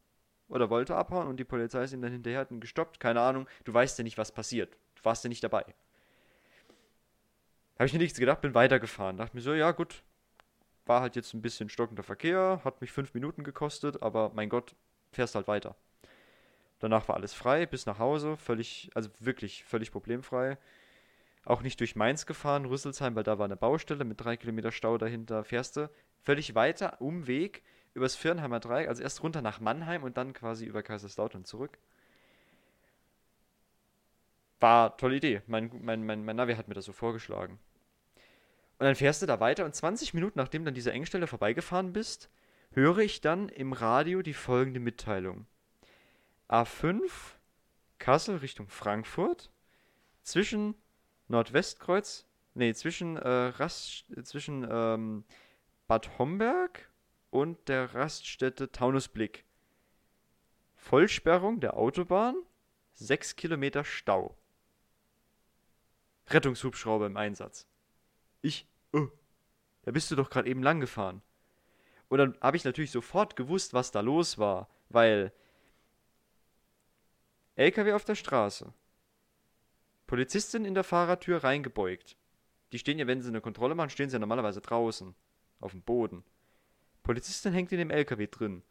[0.49, 2.99] oder wollte abhauen und die Polizei ist ihm dann hinterher hat gestoppt?
[2.99, 4.77] Keine Ahnung, du weißt ja nicht, was passiert.
[4.95, 5.63] Du warst ja nicht dabei.
[7.79, 9.17] Habe ich mir nichts gedacht, bin weitergefahren.
[9.17, 10.03] Dachte mir so, ja gut,
[10.85, 14.75] war halt jetzt ein bisschen stockender Verkehr, hat mich fünf Minuten gekostet, aber mein Gott,
[15.11, 15.75] fährst halt weiter.
[16.83, 20.57] Danach war alles frei, bis nach Hause, völlig, also wirklich völlig problemfrei.
[21.45, 24.97] Auch nicht durch Mainz gefahren, Rüsselsheim, weil da war eine Baustelle mit drei Kilometer Stau
[24.97, 25.45] dahinter.
[25.45, 25.89] Fährst du
[26.23, 30.83] völlig weiter, Umweg, übers Firnheimer Dreieck, also erst runter nach Mannheim und dann quasi über
[30.83, 31.77] Kaiserslautern zurück.
[34.59, 35.41] War tolle Idee.
[35.47, 37.59] Mein, mein, mein, mein Navi hat mir das so vorgeschlagen.
[38.77, 42.29] Und dann fährst du da weiter und 20 Minuten nachdem dann diese Engstelle vorbeigefahren bist,
[42.73, 45.47] höre ich dann im Radio die folgende Mitteilung.
[46.49, 47.09] A5
[47.99, 49.49] Kassel Richtung Frankfurt
[50.23, 50.75] zwischen
[51.27, 55.23] Nordwestkreuz, nee, zwischen, äh, Rast, zwischen ähm,
[55.87, 56.89] Bad Homberg
[57.29, 59.45] und der Raststätte Taunusblick.
[60.75, 62.35] Vollsperrung der Autobahn,
[62.93, 64.37] 6 Kilometer Stau.
[66.27, 67.67] Rettungshubschrauber im Einsatz.
[68.41, 69.07] Ich, oh,
[69.83, 71.21] da bist du doch gerade eben lang gefahren.
[72.09, 75.33] Und dann habe ich natürlich sofort gewusst, was da los war, weil
[77.55, 78.73] LKW auf der Straße.
[80.07, 82.17] Polizistin in der Fahrertür reingebeugt.
[82.71, 85.13] Die stehen ja, wenn sie eine Kontrolle machen, stehen sie ja normalerweise draußen.
[85.59, 86.23] Auf dem Boden.
[87.03, 88.63] Polizistin hängt in dem LKW drin.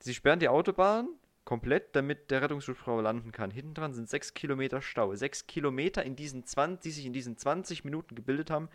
[0.00, 1.08] Sie sperren die Autobahn
[1.44, 3.50] komplett, damit der Rettungshubschrauber landen kann.
[3.50, 5.14] Hinten dran sind sechs Kilometer Stau.
[5.14, 8.68] Sechs Kilometer, in diesen 20, die sich in diesen 20 Minuten gebildet haben,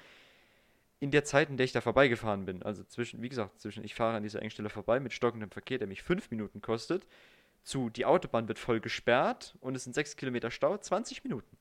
[1.00, 2.64] in der Zeit, in der ich da vorbeigefahren bin.
[2.64, 5.88] Also zwischen, wie gesagt, zwischen ich fahre an dieser Engstelle vorbei mit stockendem Verkehr, der
[5.88, 7.06] mich fünf Minuten kostet,
[7.64, 11.58] zu die Autobahn wird voll gesperrt und es sind 6 Kilometer Stau, 20 Minuten.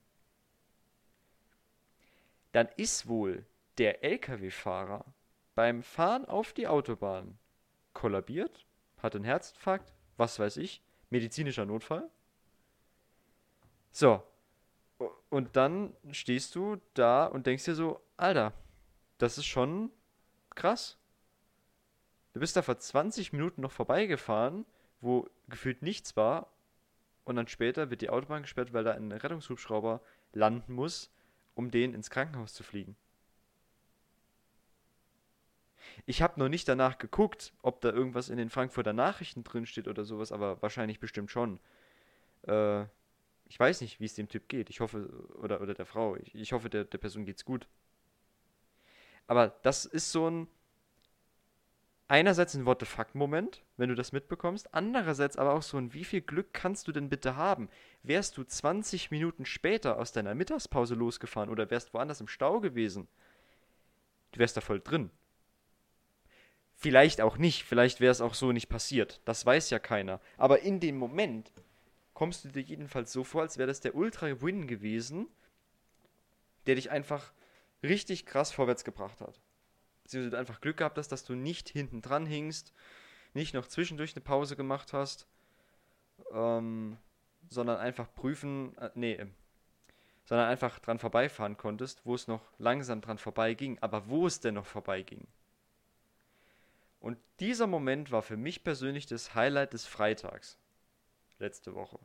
[2.53, 3.47] Dann ist wohl
[3.79, 5.05] der Lkw-Fahrer
[5.55, 7.39] beim Fahren auf die Autobahn
[7.95, 8.67] kollabiert,
[8.99, 12.11] hat einen Herzinfarkt, was weiß ich, medizinischer Notfall.
[13.91, 14.23] So.
[15.31, 18.53] Und dann stehst du da und denkst dir so, Alter,
[19.19, 19.91] das ist schon
[20.51, 20.99] krass.
[22.33, 24.65] Du bist da vor 20 Minuten noch vorbeigefahren,
[25.01, 26.53] wo gefühlt nichts war.
[27.25, 30.01] Und dann später wird die Autobahn gesperrt, weil da ein Rettungshubschrauber
[30.33, 31.13] landen muss,
[31.55, 32.97] um den ins Krankenhaus zu fliegen.
[36.07, 39.87] Ich habe noch nicht danach geguckt, ob da irgendwas in den Frankfurter Nachrichten drin steht
[39.87, 41.61] oder sowas, aber wahrscheinlich bestimmt schon.
[42.43, 42.85] Äh,
[43.47, 44.71] ich weiß nicht, wie es dem Typ geht.
[44.71, 47.69] Ich hoffe, oder, oder der Frau, ich, ich hoffe, der, der Person geht's gut.
[49.27, 50.49] Aber das ist so ein.
[52.13, 54.75] Einerseits ein What the fuck-Moment, wenn du das mitbekommst.
[54.75, 57.71] Andererseits aber auch so ein, wie viel Glück kannst du denn bitte haben?
[58.03, 63.09] Wärst du 20 Minuten später aus deiner Mittagspause losgefahren oder wärst woanders im Stau gewesen,
[64.33, 65.09] du wärst da voll drin.
[66.75, 69.23] Vielleicht auch nicht, vielleicht wäre es auch so nicht passiert.
[69.25, 70.21] Das weiß ja keiner.
[70.37, 71.51] Aber in dem Moment
[72.13, 75.29] kommst du dir jedenfalls so vor, als wäre das der Ultra-Win gewesen,
[76.67, 77.33] der dich einfach
[77.83, 79.41] richtig krass vorwärts gebracht hat.
[80.13, 82.75] Beziehungsweise du einfach Glück gehabt hast, dass du nicht hinten dran hingst,
[83.33, 85.27] nicht noch zwischendurch eine Pause gemacht hast,
[86.33, 86.99] ähm,
[87.49, 89.25] sondern einfach prüfen, äh, nee,
[90.27, 94.53] sondern einfach dran vorbeifahren konntest, wo es noch langsam dran vorbeiging, aber wo es denn
[94.53, 95.27] noch vorbeiging.
[97.01, 100.59] Und dieser Moment war für mich persönlich das Highlight des Freitags.
[101.39, 101.99] Letzte Woche.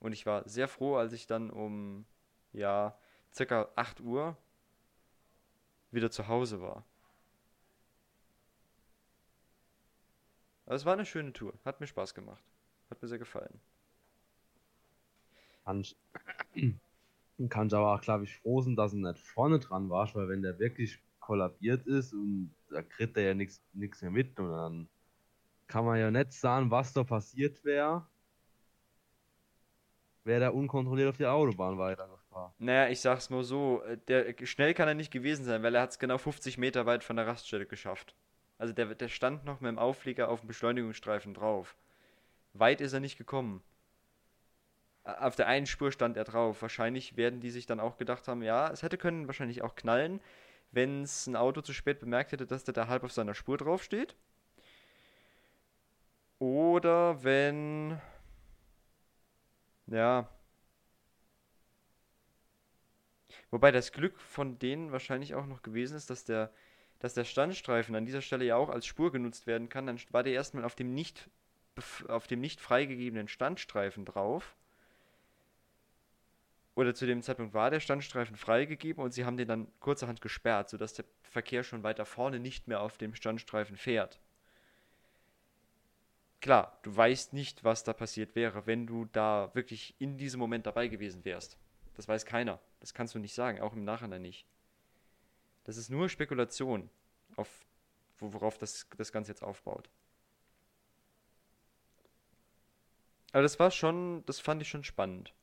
[0.00, 2.04] Und ich war sehr froh, als ich dann um,
[2.52, 2.94] ja,
[3.32, 4.36] circa 8 Uhr
[5.90, 6.84] wieder zu Hause war.
[10.68, 11.54] Aber es war eine schöne Tour.
[11.64, 12.44] Hat mir Spaß gemacht.
[12.90, 13.58] Hat mir sehr gefallen.
[15.64, 15.96] Kannst,
[17.48, 20.42] kannst aber auch, glaube ich, froh sein, dass du nicht vorne dran warst, weil wenn
[20.42, 23.62] der wirklich kollabiert ist und da kriegt er ja nichts
[24.02, 24.88] mehr mit und dann
[25.68, 28.06] kann man ja nicht sagen, was da passiert wäre,
[30.24, 32.52] wäre er unkontrolliert auf die Autobahn weitergefahren.
[32.58, 35.80] Naja, ich sag's mal so, äh, der, schnell kann er nicht gewesen sein, weil er
[35.80, 38.14] hat es genau 50 Meter weit von der Raststelle geschafft.
[38.58, 41.76] Also der, der stand noch mit dem Auflieger auf dem Beschleunigungsstreifen drauf.
[42.54, 43.62] Weit ist er nicht gekommen.
[45.04, 46.60] Auf der einen Spur stand er drauf.
[46.60, 50.20] Wahrscheinlich werden die sich dann auch gedacht haben, ja, es hätte können wahrscheinlich auch knallen
[50.70, 53.56] wenn es ein Auto zu spät bemerkt hätte, dass der da halb auf seiner Spur
[53.56, 54.14] drauf steht.
[56.38, 58.00] Oder wenn.
[59.86, 60.28] Ja.
[63.50, 66.52] Wobei das Glück von denen wahrscheinlich auch noch gewesen ist, dass der,
[66.98, 69.86] dass der Standstreifen an dieser Stelle ja auch als Spur genutzt werden kann.
[69.86, 71.30] Dann war der erstmal auf dem nicht,
[72.08, 74.56] auf dem nicht freigegebenen Standstreifen drauf
[76.78, 80.68] oder zu dem Zeitpunkt war der Standstreifen freigegeben und sie haben den dann kurzerhand gesperrt,
[80.68, 84.20] sodass der Verkehr schon weiter vorne nicht mehr auf dem Standstreifen fährt.
[86.40, 90.66] Klar, du weißt nicht, was da passiert wäre, wenn du da wirklich in diesem Moment
[90.66, 91.58] dabei gewesen wärst.
[91.94, 92.60] Das weiß keiner.
[92.78, 94.46] Das kannst du nicht sagen, auch im Nachhinein nicht.
[95.68, 96.88] Das ist nur Spekulation,
[97.36, 97.66] auf,
[98.20, 99.90] worauf das, das Ganze jetzt aufbaut.
[103.32, 105.34] Aber das war schon, das fand ich schon spannend.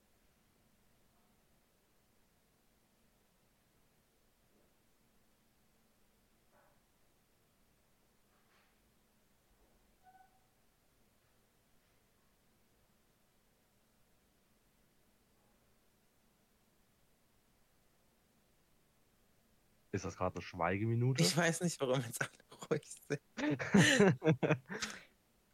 [19.96, 21.24] Ist das gerade eine Schweigeminute?
[21.24, 22.30] Ich weiß nicht, warum jetzt alle
[22.70, 23.22] ruhig sind.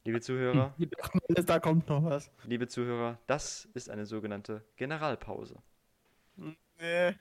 [0.03, 0.75] Liebe Zuhörer,
[1.45, 2.31] da kommt noch was.
[2.45, 5.61] Liebe Zuhörer, das ist eine sogenannte Generalpause.
[6.35, 7.13] Nee.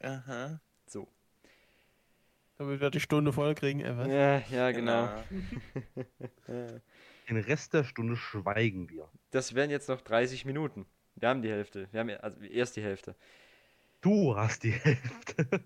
[0.00, 0.58] Aha.
[0.86, 1.06] So.
[2.56, 4.10] Damit wir die Stunde voll kriegen, Evan.
[4.10, 5.10] Ja, ja, genau.
[5.28, 6.80] genau.
[7.28, 9.10] Den Rest der Stunde schweigen wir.
[9.30, 10.86] Das wären jetzt noch 30 Minuten.
[11.16, 11.86] Wir haben die Hälfte.
[11.92, 13.14] Wir haben also erst die Hälfte.
[14.00, 15.62] Du hast die Hälfte.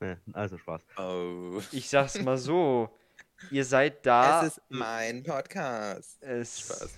[0.00, 0.82] Nee, also Spaß.
[0.96, 1.60] Oh.
[1.72, 2.96] Ich sag's mal so.
[3.50, 4.42] Ihr seid da.
[4.44, 6.22] Es ist mein Podcast.
[6.22, 6.94] Es Spaß.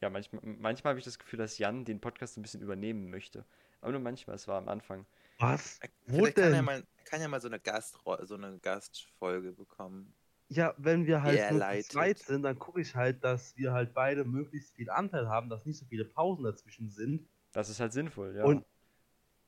[0.00, 3.44] Ja, manchmal, manchmal habe ich das Gefühl, dass Jan den Podcast ein bisschen übernehmen möchte.
[3.80, 5.06] Aber nur manchmal, es war am Anfang.
[5.38, 5.80] Was?
[6.06, 6.34] Wo denn?
[6.34, 10.14] Kann ja, mal, kann ja mal so eine, Gastro so eine Gastfolge bekommen.
[10.48, 14.24] Ja, wenn wir halt nur zweit sind, dann gucke ich halt, dass wir halt beide
[14.24, 17.28] möglichst viel Anteil haben, dass nicht so viele Pausen dazwischen sind.
[17.52, 18.44] Das ist halt sinnvoll, ja.
[18.44, 18.64] Und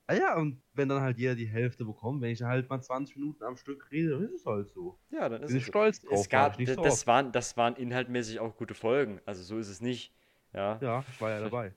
[0.07, 3.17] Ah ja, und wenn dann halt jeder die Hälfte bekommt, wenn ich halt mal 20
[3.17, 4.99] Minuten am Stück rede, dann ist es halt so.
[5.11, 6.21] Ja, dann ist Bin es ich stolz drauf.
[6.21, 9.21] Es gab, das, das, waren, das waren inhaltmäßig auch gute Folgen.
[9.25, 10.13] Also so ist es nicht.
[10.53, 11.73] Ja, ja ich war ja dabei.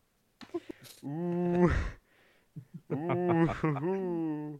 [1.04, 1.70] uh.
[2.90, 4.60] uh.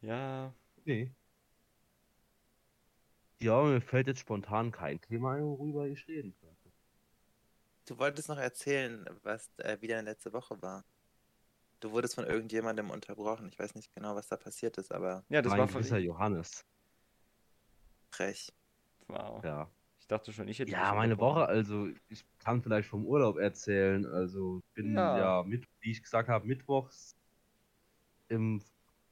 [0.00, 0.52] ja.
[0.84, 1.12] Nee.
[3.40, 6.72] Ja, mir fällt jetzt spontan kein Thema ein, worüber ich reden könnte.
[7.86, 10.84] Du wolltest noch erzählen, was äh, wieder letzte Woche war.
[11.80, 13.48] Du wurdest von irgendjemandem unterbrochen.
[13.48, 15.24] Ich weiß nicht genau, was da passiert ist, aber.
[15.28, 16.64] Ja, das mein war von Johannes.
[18.10, 18.52] frech.
[19.06, 19.42] Wow.
[19.44, 19.70] Ja.
[20.00, 20.72] Ich dachte schon, ich hätte.
[20.72, 24.06] Ja, meine Woche, also ich kann vielleicht vom Urlaub erzählen.
[24.06, 27.14] Also ich bin ja, ja mit, wie ich gesagt habe, mittwochs
[28.28, 28.62] im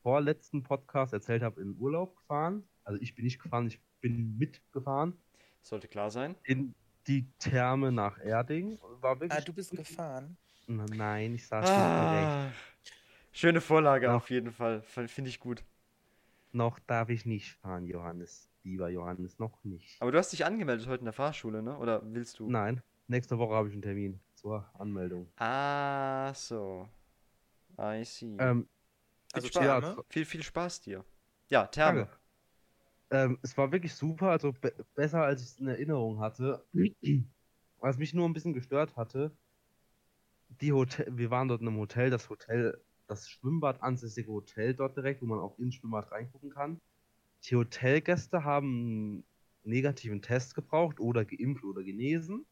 [0.03, 2.67] vorletzten Podcast erzählt habe, in Urlaub gefahren.
[2.85, 5.19] Also ich bin nicht gefahren, ich bin mitgefahren.
[5.63, 6.37] Sollte klar sein.
[6.45, 6.75] In
[7.07, 8.79] die Therme nach Erding.
[9.01, 10.37] War wirklich ah, du bist gefahren?
[10.67, 12.57] Nein, ich saß ah, nicht
[13.33, 14.83] Schöne Vorlage noch, auf jeden Fall.
[14.83, 15.63] Finde ich gut.
[16.53, 18.51] Noch darf ich nicht fahren, Johannes.
[18.63, 20.01] Lieber Johannes, noch nicht.
[20.01, 21.77] Aber du hast dich angemeldet heute in der Fahrschule, ne?
[21.79, 22.49] Oder willst du?
[22.49, 25.31] Nein, nächste Woche habe ich einen Termin zur Anmeldung.
[25.37, 26.89] Ah, so.
[27.79, 28.37] I see.
[28.39, 28.69] Ähm,
[29.33, 30.03] also Therme?
[30.09, 31.05] Viel, viel Spaß dir.
[31.49, 32.09] Ja, Therme.
[33.11, 36.65] Ähm, es war wirklich super, also be besser als ich es in Erinnerung hatte.
[37.79, 39.37] Was mich nur ein bisschen gestört hatte,
[40.49, 44.97] die Hotel, wir waren dort in einem Hotel, das Hotel, das Schwimmbad ansässige Hotel dort
[44.97, 46.81] direkt, wo man auch ins Schwimmbad reingucken kann.
[47.45, 49.25] Die Hotelgäste haben einen
[49.65, 52.47] negativen Test gebraucht oder geimpft oder genesen.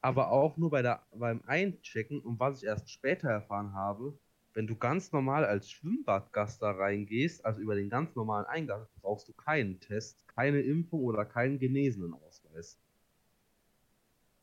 [0.00, 4.16] Aber auch nur bei der, beim Einchecken und was ich erst später erfahren habe,
[4.54, 9.28] wenn du ganz normal als Schwimmbadgast da reingehst, also über den ganz normalen Eingang, brauchst
[9.28, 12.78] du keinen Test, keine Impfung oder keinen genesenen Ausweis.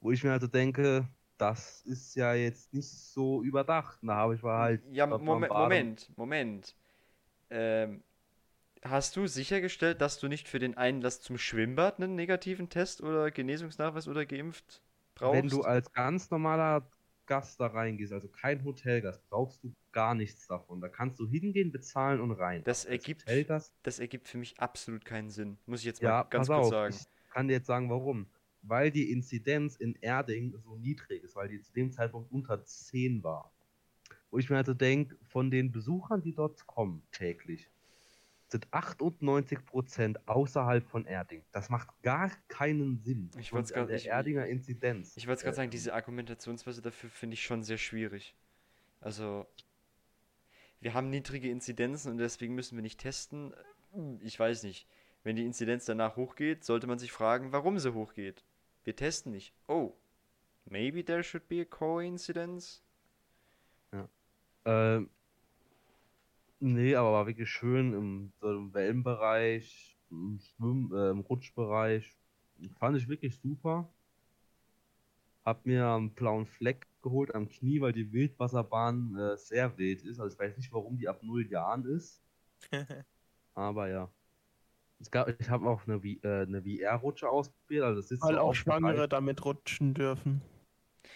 [0.01, 4.00] Wo ich mir also denke, das ist ja jetzt nicht so überdacht.
[4.02, 4.82] Da habe ich mal halt.
[4.91, 6.76] Ja, Moment, Moment, Moment.
[7.50, 8.04] Ähm,
[8.82, 13.32] hast du sichergestellt, dass du nicht für den Einlass zum Schwimmbad einen negativen Test oder
[13.32, 14.82] Genesungsnachweis oder geimpft
[15.15, 15.34] brauchst?
[15.36, 16.89] Wenn du als ganz normaler
[17.26, 20.82] Gast da reingehst, also kein Hotelgast, brauchst du gar nichts davon.
[20.82, 22.63] Da kannst du hingehen, bezahlen und rein.
[22.63, 23.26] Das ergibt,
[23.84, 25.58] das ergibt für mich absolut keinen Sinn.
[25.65, 26.95] Muss ich jetzt ja, mal ganz kurz auf, sagen.
[26.95, 28.28] Ich kann dir jetzt sagen, warum.
[28.67, 33.23] Weil die Inzidenz in Erding so niedrig ist, weil die zu dem Zeitpunkt unter 10
[33.23, 33.52] war.
[34.31, 37.69] Wo ich mir also denke, von den Besuchern, die dort kommen täglich,
[38.48, 41.44] sind 98% außerhalb von Erding.
[41.52, 43.31] Das macht gar keinen Sinn.
[43.39, 45.15] Ich wollte gerade der Erdinger Inzidenz.
[45.17, 48.35] Ich wollte gerade sagen, diese Argumentationsweise dafür finde ich schon sehr schwierig.
[49.02, 49.46] Also
[50.79, 53.54] wir haben niedrige Inzidenzen und deswegen müssen wir nicht testen.
[54.21, 54.87] Ich weiß nicht.
[55.23, 58.44] Wenn die Inzidenz danach hochgeht, sollte man sich fragen, warum sie hochgeht.
[58.86, 59.54] Wir testen nicht.
[59.67, 59.94] Oh,
[60.65, 62.81] maybe there should be a coincidence.
[63.92, 64.08] Ja.
[64.63, 65.10] Ähm,
[66.60, 72.17] Nee, aber war wirklich schön im, so im Wellenbereich, im Schwimm-, äh, im Rutschbereich.
[72.79, 73.88] Fand ich wirklich super.
[75.44, 80.19] Hab mir einen blauen Fleck geholt am Knie, weil die Wildwasserbahn äh, sehr wild ist.
[80.19, 82.23] Also ich weiß nicht, warum die ab null Jahren ist.
[83.54, 84.10] aber ja.
[85.00, 87.83] Es gab, ich habe auch eine, äh, eine VR-Rutsche ausprobiert.
[87.83, 90.41] Also das Weil auch Schwangere damit rutschen dürfen.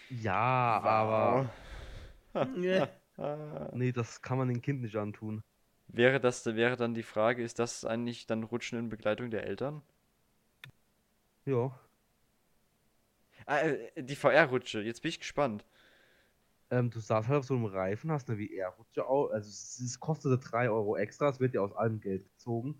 [0.09, 0.85] Ja, wow.
[0.85, 1.49] aber.
[2.33, 2.89] Ah.
[3.73, 5.43] Nee, das kann man dem Kind nicht antun.
[5.87, 9.81] Wäre das wäre dann die Frage, ist das eigentlich dann Rutschen in Begleitung der Eltern?
[11.45, 11.77] Ja.
[13.45, 15.65] Ah, äh, die VR-Rutsche, jetzt bin ich gespannt.
[16.69, 20.37] Ähm, du saßt halt auf so einem Reifen, hast eine VR-Rutsche, also es, es kostete
[20.37, 22.79] 3 Euro extra, es wird ja aus allem Geld gezogen.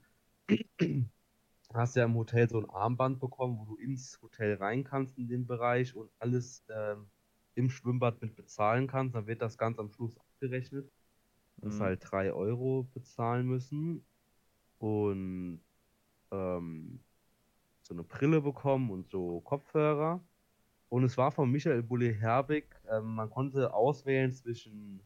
[1.74, 5.28] Hast ja im Hotel so ein Armband bekommen, wo du ins Hotel rein kannst in
[5.28, 7.08] den Bereich und alles ähm,
[7.56, 10.92] im Schwimmbad mit bezahlen kannst, dann wird das ganz am Schluss abgerechnet.
[11.58, 11.62] Mhm.
[11.62, 14.06] Dass halt 3 Euro bezahlen müssen
[14.80, 15.62] und
[16.32, 17.00] ähm,
[17.82, 20.24] so eine Brille bekommen und so Kopfhörer.
[20.90, 25.02] Und es war von Michael Bulle Herbig, ähm, man konnte auswählen zwischen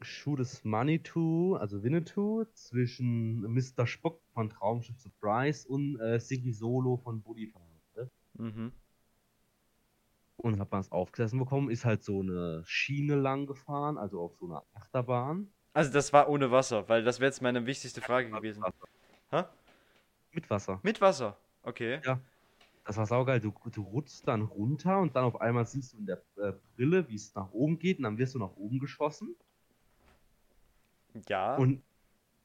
[0.00, 3.86] Is Money to, also Winnetou, zwischen Mr.
[3.86, 7.52] Spock von Traumschiff Surprise und äh, Siggy Solo von Bully
[8.34, 8.72] Mhm
[10.38, 14.36] und hat man es aufgesessen bekommen, ist halt so eine Schiene lang gefahren, also auf
[14.36, 15.50] so einer Achterbahn.
[15.72, 18.64] Also das war ohne Wasser, weil das wäre jetzt meine wichtigste Frage gewesen.
[19.32, 19.48] Ha?
[20.32, 20.80] Mit Wasser.
[20.82, 22.00] Mit Wasser, okay.
[22.04, 22.20] Ja.
[22.84, 23.40] Das war saugeil.
[23.40, 27.06] Du, du rutschst dann runter und dann auf einmal siehst du in der äh, Brille,
[27.08, 29.36] wie es nach oben geht und dann wirst du nach oben geschossen.
[31.28, 31.56] Ja.
[31.56, 31.82] Und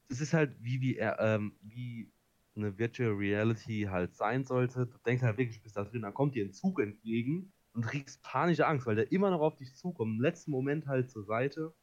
[0.08, 2.10] es ist halt wie, wie, ähm, wie
[2.56, 4.86] eine Virtual Reality halt sein sollte.
[4.86, 7.82] Du denkst halt wirklich, du bist da drin, dann kommt dir ein Zug entgegen und
[7.82, 10.16] kriegst panische Angst, weil der immer noch auf dich zukommt.
[10.16, 11.74] Im letzten Moment halt zur Seite.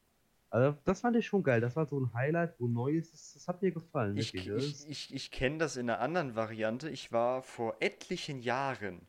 [0.50, 1.62] Also das fand ich schon geil.
[1.62, 3.36] Das war so ein Highlight, wo Neues ist.
[3.36, 4.18] Das hat mir gefallen.
[4.18, 4.50] Ich, ich,
[4.88, 6.90] ich, ich kenne das in einer anderen Variante.
[6.90, 9.08] Ich war vor etlichen Jahren,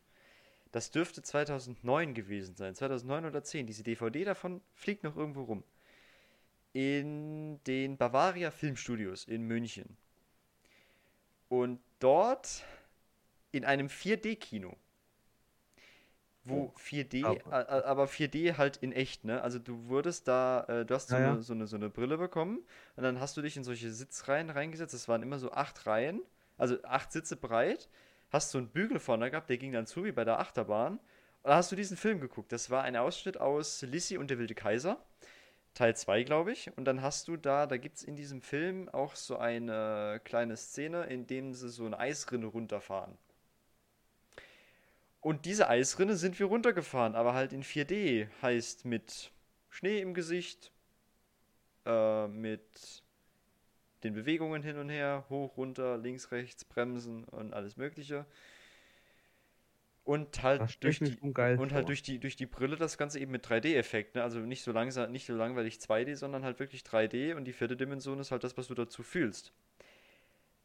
[0.70, 3.66] das dürfte 2009 gewesen sein, 2009 oder 10.
[3.66, 5.64] Diese DVD davon fliegt noch irgendwo rum.
[6.72, 9.96] In den Bavaria Filmstudios in München.
[11.48, 12.64] Und dort
[13.50, 14.76] in einem 4D-Kino
[16.44, 17.86] wo 4D, aber.
[17.86, 19.42] aber 4D halt in echt, ne?
[19.42, 22.18] Also du wurdest da, äh, du hast so, ja, eine, so, eine, so eine Brille
[22.18, 22.58] bekommen
[22.96, 24.94] und dann hast du dich in solche Sitzreihen reingesetzt.
[24.94, 26.20] Das waren immer so acht Reihen,
[26.58, 27.88] also acht Sitze breit.
[28.30, 30.94] Hast so einen Bügel vorne gehabt, der ging dann zu wie bei der Achterbahn.
[30.94, 32.50] Und da hast du diesen Film geguckt.
[32.50, 34.98] Das war ein Ausschnitt aus Lissy und der wilde Kaiser.
[35.74, 36.76] Teil 2, glaube ich.
[36.76, 40.56] Und dann hast du da, da gibt es in diesem Film auch so eine kleine
[40.56, 43.16] Szene, in dem sie so eine Eisrinne runterfahren.
[45.20, 48.28] Und diese Eisrinne sind wir runtergefahren, aber halt in 4D.
[48.42, 49.30] Heißt mit
[49.70, 50.72] Schnee im Gesicht,
[51.86, 53.02] äh, mit
[54.02, 58.26] den Bewegungen hin und her, hoch, runter, links, rechts, bremsen und alles Mögliche.
[60.04, 63.46] Und halt, durch die, und halt durch die, durch die Brille das Ganze eben mit
[63.46, 64.16] 3D-Effekt.
[64.16, 64.22] Ne?
[64.24, 67.36] Also nicht so, langsam, nicht so langweilig 2D, sondern halt wirklich 3D.
[67.36, 69.52] Und die vierte Dimension ist halt das, was du dazu fühlst.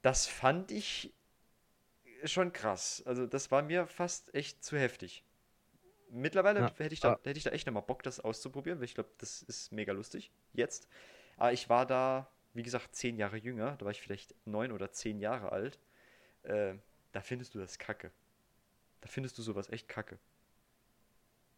[0.02, 1.14] Das fand ich
[2.24, 3.04] schon krass.
[3.06, 5.24] Also das war mir fast echt zu heftig.
[6.10, 8.96] Mittlerweile ja, hätte, ich da, hätte ich da echt nochmal Bock, das auszuprobieren, weil ich
[8.96, 10.32] glaube, das ist mega lustig.
[10.54, 10.88] Jetzt.
[11.36, 13.76] Aber ich war da, wie gesagt, zehn Jahre jünger.
[13.78, 15.80] Da war ich vielleicht neun oder zehn Jahre alt.
[16.44, 16.76] Äh,
[17.12, 18.12] da findest du das kacke.
[19.02, 20.20] Da findest du sowas echt kacke.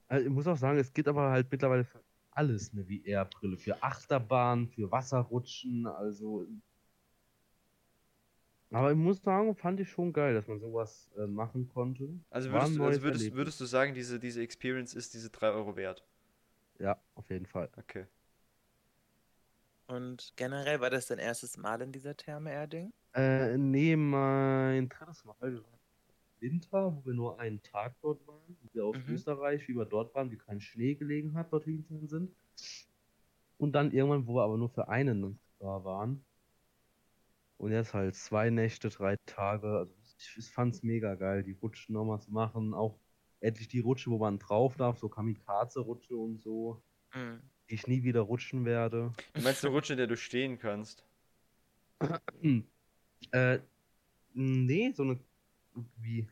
[0.08, 3.58] Also ich muss auch sagen, es geht aber halt mittlerweile für alles eine VR-Brille.
[3.58, 6.48] Für Achterbahn, für Wasserrutschen, also
[8.72, 12.20] aber ich muss sagen, fand ich schon geil, dass man sowas äh, machen konnte.
[12.30, 15.76] Also, würdest, du, also würdest, würdest, du sagen, diese, diese Experience ist diese 3 Euro
[15.76, 16.06] wert?
[16.78, 17.70] Ja, auf jeden Fall.
[17.78, 18.06] Okay.
[19.88, 22.94] Und generell war das dein erstes Mal in dieser Therme Erding?
[23.14, 25.64] Äh, nee, mein drittes Mal.
[26.42, 28.58] Winter, wo wir nur einen Tag dort waren.
[28.74, 29.14] Wir aus mhm.
[29.14, 32.36] Österreich, wie wir dort waren, wie kein Schnee gelegen hat, dort hinten sind.
[33.58, 36.24] Und dann irgendwann, wo wir aber nur für einen da waren.
[37.58, 39.68] Und jetzt halt zwei Nächte, drei Tage.
[39.68, 42.74] Also ich, ich fand's mega geil, die Rutschen nochmal zu machen.
[42.74, 42.98] Auch
[43.42, 46.82] endlich die Rutsche, wo man drauf darf, so Kamikaze-Rutsche und so.
[47.14, 47.42] Mhm.
[47.70, 49.14] Die ich nie wieder rutschen werde.
[49.34, 51.06] Du meinst eine Rutsche, in der du stehen kannst?
[53.32, 53.60] äh,
[54.34, 55.20] nee, so eine.
[55.98, 56.28] Wie?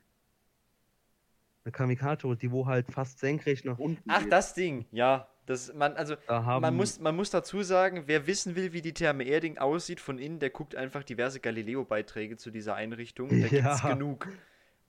[1.63, 4.09] Eine Kamikaze, die wo halt fast senkrecht nach unten.
[4.09, 4.31] Ach, geht.
[4.31, 5.27] das Ding, ja.
[5.45, 9.23] Das, man, also, man, muss, man muss dazu sagen, wer wissen will, wie die Therme
[9.23, 13.29] Erding aussieht von innen, der guckt einfach diverse Galileo-Beiträge zu dieser Einrichtung.
[13.29, 13.47] Da ja.
[13.47, 14.27] gibt es genug.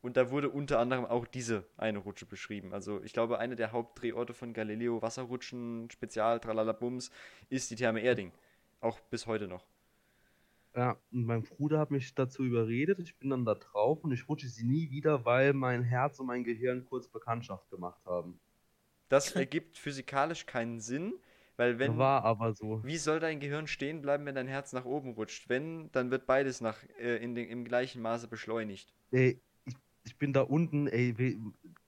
[0.01, 2.73] Und da wurde unter anderem auch diese eine Rutsche beschrieben.
[2.73, 7.11] Also ich glaube, einer der Hauptdrehorte von Galileo Wasserrutschen, Spezial, Tralalabums,
[7.51, 8.33] ist die Therme Erding.
[8.81, 9.65] Auch bis heute noch.
[10.75, 12.99] Ja, und mein Bruder hat mich dazu überredet.
[13.01, 16.27] Ich bin dann da drauf und ich rutsche sie nie wieder, weil mein Herz und
[16.27, 18.39] mein Gehirn kurz Bekanntschaft gemacht haben.
[19.09, 21.15] Das ergibt physikalisch keinen Sinn,
[21.57, 21.97] weil wenn.
[21.97, 22.85] War aber so.
[22.85, 25.49] Wie soll dein Gehirn stehen bleiben, wenn dein Herz nach oben rutscht?
[25.49, 28.93] Wenn, dann wird beides nach, äh, in den, im gleichen Maße beschleunigt.
[29.11, 31.39] Ey, ich, ich bin da unten, ey, we,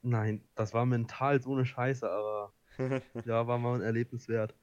[0.03, 2.53] nein, das war mental so eine Scheiße, aber
[3.25, 4.55] ja, war mal ein Erlebnis wert.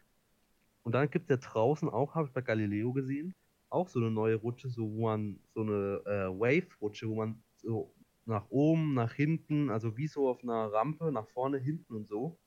[0.83, 3.35] Und dann gibt es ja draußen auch, habe ich bei Galileo gesehen,
[3.77, 7.93] auch so eine neue Rutsche, so wo man so eine äh, Wave-Rutsche, wo man so
[8.25, 12.37] nach oben, nach hinten, also wie so auf einer Rampe, nach vorne, hinten und so.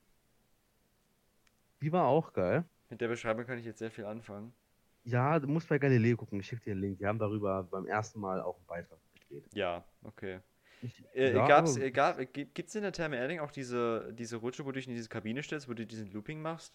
[1.80, 2.64] Die war auch geil.
[2.90, 4.52] Mit der Beschreibung kann ich jetzt sehr viel anfangen.
[5.04, 6.98] Ja, du musst bei Galileo gucken, ich schicke dir den Link.
[6.98, 9.46] Die haben darüber beim ersten Mal auch einen Beitrag gedreht.
[9.54, 10.40] Ja, okay.
[10.82, 14.64] Ich, äh, ja, gab's, äh, gab, gibt's in der Therme Erding auch diese, diese Rutsche,
[14.64, 16.74] wo du dich in diese Kabine stellst, wo du diesen Looping machst?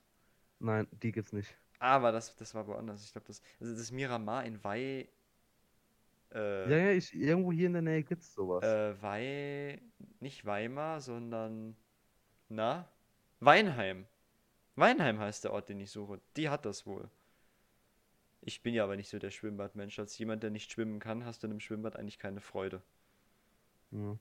[0.60, 1.56] Nein, die gibt's nicht.
[1.80, 3.04] Aber das, das war woanders.
[3.04, 5.08] Ich glaube, das, also das Miramar in Wei.
[6.34, 8.64] Äh, ja, ja, ich, irgendwo hier in der Nähe gibt's sowas.
[8.64, 9.82] Äh, Wei,
[10.20, 11.76] nicht Weimar, sondern,
[12.50, 12.88] na?
[13.40, 14.06] Weinheim.
[14.76, 16.20] Weinheim heißt der Ort, den ich suche.
[16.36, 17.10] Die hat das wohl.
[18.42, 19.98] Ich bin ja aber nicht so der Schwimmbadmensch.
[19.98, 22.82] Als jemand, der nicht schwimmen kann, hast du in einem Schwimmbad eigentlich keine Freude.
[23.92, 24.18] Ja.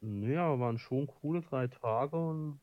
[0.00, 2.60] Naja, waren schon coole drei Tage und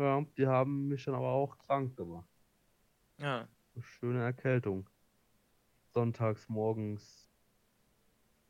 [0.00, 2.28] ja, die haben mich dann aber auch krank gemacht.
[3.18, 3.46] Ja.
[3.78, 4.88] Schöne Erkältung.
[5.92, 7.28] Sonntags morgens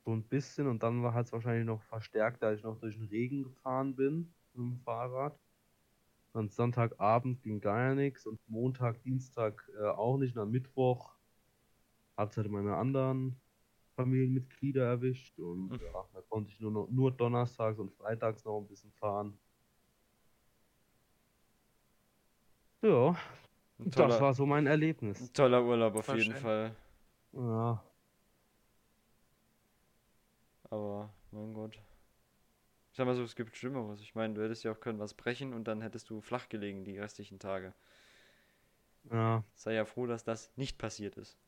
[0.04, 3.08] so ein bisschen und dann war es wahrscheinlich noch verstärkt, da ich noch durch den
[3.08, 5.38] Regen gefahren bin mit dem Fahrrad.
[6.32, 10.36] Dann Sonntagabend ging gar nichts und Montag, Dienstag äh, auch nicht.
[10.36, 11.16] Und am Mittwoch
[12.16, 13.40] hat es halt meine anderen
[13.96, 15.80] Familienmitglieder erwischt und mhm.
[15.80, 19.38] ja, da konnte ich nur, noch, nur donnerstags und freitags noch ein bisschen fahren.
[22.82, 23.16] Ja,
[23.90, 25.32] toller, das war so mein Erlebnis.
[25.32, 26.36] Toller Urlaub auf jeden schön.
[26.36, 26.74] Fall.
[27.32, 27.82] Ja.
[30.70, 31.78] Aber, mein Gott
[33.00, 34.02] sag mal so, es gibt Schlimmeres.
[34.02, 36.84] Ich meine, du hättest ja auch können was brechen und dann hättest du flach gelegen
[36.84, 37.72] die restlichen Tage.
[39.10, 39.42] Ja.
[39.54, 41.38] Sei ja froh, dass das nicht passiert ist.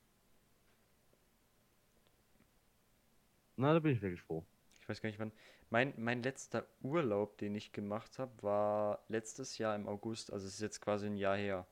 [3.57, 4.47] Na, da bin ich wirklich froh.
[4.83, 5.33] Ich weiß gar nicht wann.
[5.70, 10.55] Mein, mein letzter Urlaub, den ich gemacht habe, war letztes Jahr im August, also es
[10.55, 11.66] ist jetzt quasi ein Jahr her.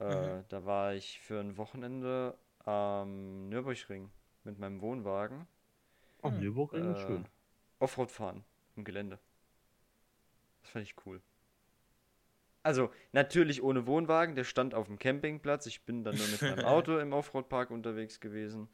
[0.00, 0.44] Äh, mhm.
[0.48, 4.10] Da war ich für ein Wochenende am Nürburgring
[4.44, 5.46] mit meinem Wohnwagen.
[6.22, 6.40] Ach, hm.
[6.40, 7.26] Nürburgring äh, schön.
[7.78, 8.44] Offroad fahren
[8.76, 9.18] im Gelände.
[10.62, 11.20] Das fand ich cool.
[12.62, 15.66] Also, natürlich ohne Wohnwagen, der stand auf dem Campingplatz.
[15.66, 18.68] Ich bin dann nur mit meinem Auto im Offroad-Park unterwegs gewesen.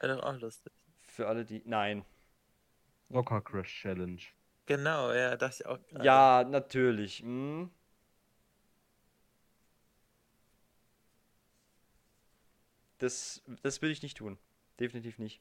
[0.00, 0.72] Ja, doch auch lustig.
[1.06, 1.62] Für alle, die.
[1.64, 2.04] Nein.
[3.10, 4.20] Rocker Crash Challenge.
[4.66, 5.78] Genau, ja, das auch.
[5.88, 6.04] Grade.
[6.04, 7.20] Ja, natürlich.
[7.20, 7.70] Hm.
[12.98, 14.38] Das, das will ich nicht tun.
[14.80, 15.40] Definitiv nicht.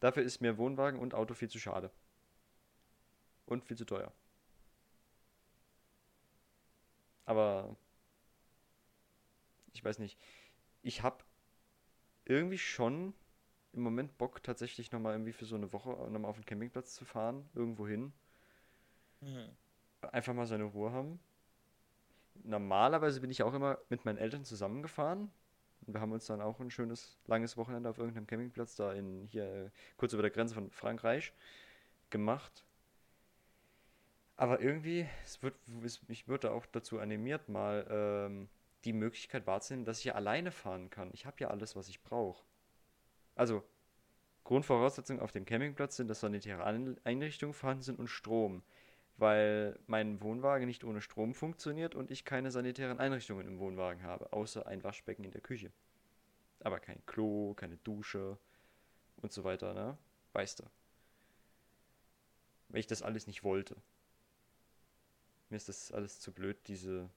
[0.00, 1.90] Dafür ist mir Wohnwagen und Auto viel zu schade.
[3.46, 4.12] Und viel zu teuer.
[7.26, 7.76] Aber
[9.72, 10.18] ich weiß nicht.
[10.82, 11.24] Ich habe
[12.26, 13.14] irgendwie schon
[13.74, 17.04] im Moment Bock, tatsächlich nochmal irgendwie für so eine Woche nochmal auf den Campingplatz zu
[17.04, 18.12] fahren, irgendwo hin.
[19.20, 19.48] Mhm.
[20.12, 21.18] Einfach mal seine Ruhe haben.
[22.42, 25.30] Normalerweise bin ich auch immer mit meinen Eltern zusammengefahren.
[25.86, 29.26] Und wir haben uns dann auch ein schönes, langes Wochenende auf irgendeinem Campingplatz da in
[29.26, 31.32] hier äh, kurz über der Grenze von Frankreich
[32.10, 32.64] gemacht.
[34.36, 35.54] Aber irgendwie, es wird,
[35.84, 38.48] es, ich würde auch dazu animiert, mal ähm,
[38.84, 41.10] die Möglichkeit wahrzunehmen, dass ich ja alleine fahren kann.
[41.12, 42.42] Ich habe ja alles, was ich brauche.
[43.34, 43.64] Also,
[44.44, 48.62] Grundvoraussetzungen auf dem Campingplatz sind, dass sanitäre Einrichtungen vorhanden sind und Strom.
[49.16, 54.32] Weil mein Wohnwagen nicht ohne Strom funktioniert und ich keine sanitären Einrichtungen im Wohnwagen habe,
[54.32, 55.72] außer ein Waschbecken in der Küche.
[56.60, 58.38] Aber kein Klo, keine Dusche
[59.16, 59.96] und so weiter, ne?
[60.32, 60.64] Weißt du.
[62.68, 63.76] Weil ich das alles nicht wollte.
[65.48, 67.08] Mir ist das alles zu blöd, diese.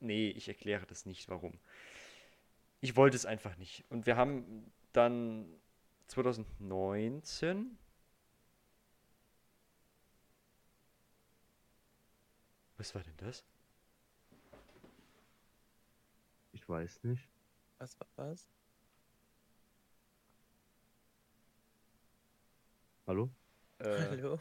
[0.00, 1.58] Nee, ich erkläre das nicht, warum.
[2.80, 3.84] Ich wollte es einfach nicht.
[3.90, 5.46] Und wir haben dann
[6.08, 7.78] 2019.
[12.76, 13.44] Was war denn das?
[16.52, 17.28] Ich weiß nicht.
[17.78, 18.48] Was war was?
[23.06, 23.30] Hallo?
[23.78, 24.38] Äh, Hallo?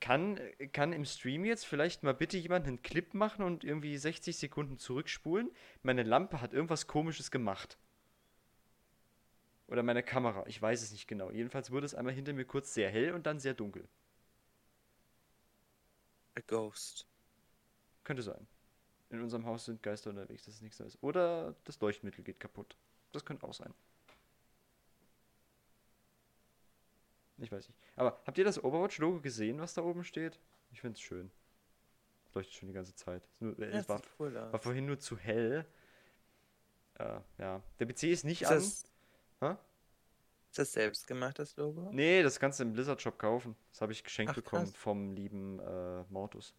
[0.00, 0.38] Kann,
[0.72, 4.78] kann im Stream jetzt vielleicht mal bitte jemand einen Clip machen und irgendwie 60 Sekunden
[4.78, 5.50] zurückspulen?
[5.82, 7.78] Meine Lampe hat irgendwas komisches gemacht.
[9.68, 11.30] Oder meine Kamera, ich weiß es nicht genau.
[11.30, 13.88] Jedenfalls wurde es einmal hinter mir kurz sehr hell und dann sehr dunkel.
[16.34, 17.06] A ghost.
[18.04, 18.46] Könnte sein.
[19.10, 20.98] In unserem Haus sind Geister unterwegs, das ist nichts Neues.
[21.02, 22.76] Oder das Leuchtmittel geht kaputt.
[23.12, 23.72] Das könnte auch sein.
[27.42, 27.78] Ich weiß nicht.
[27.96, 30.38] Aber habt ihr das Overwatch-Logo gesehen, was da oben steht?
[30.70, 31.30] Ich finde es schön.
[32.34, 33.28] Leuchtet schon die ganze Zeit.
[33.40, 35.66] Nur, äh, es war, cool war, vorhin nur zu hell.
[36.98, 37.62] Äh, ja.
[37.78, 38.54] Der PC ist nicht ist an.
[38.54, 38.84] Das,
[39.40, 39.58] ha?
[40.50, 41.90] Ist das selbst gemacht, das Logo?
[41.92, 43.56] Nee, das kannst du im Blizzard Shop kaufen.
[43.70, 44.76] Das habe ich geschenkt Ach, bekommen krass.
[44.76, 46.54] vom lieben äh, Mortus.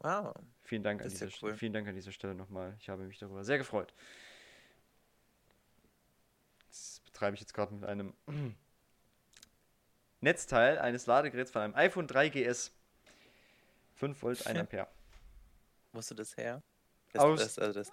[0.00, 0.34] Wow.
[0.62, 1.54] Vielen Dank, an dieser, cool.
[1.54, 2.74] vielen Dank an dieser Stelle nochmal.
[2.80, 3.94] Ich habe mich darüber sehr gefreut.
[6.68, 8.12] Das betreibe ich jetzt gerade mit einem
[10.26, 12.72] Netzteil eines Ladegeräts von einem iPhone 3GS.
[13.94, 14.88] 5 Volt, 1 Ampere.
[15.92, 16.64] Wo hast du das her?
[17.12, 17.90] Das, aus, das, also das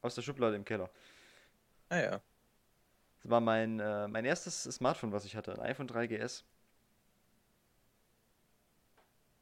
[0.00, 0.88] aus der Schublade im Keller.
[1.88, 2.20] Ah ja.
[3.20, 5.54] Das war mein, äh, mein erstes Smartphone, was ich hatte.
[5.54, 6.44] Ein iPhone 3GS.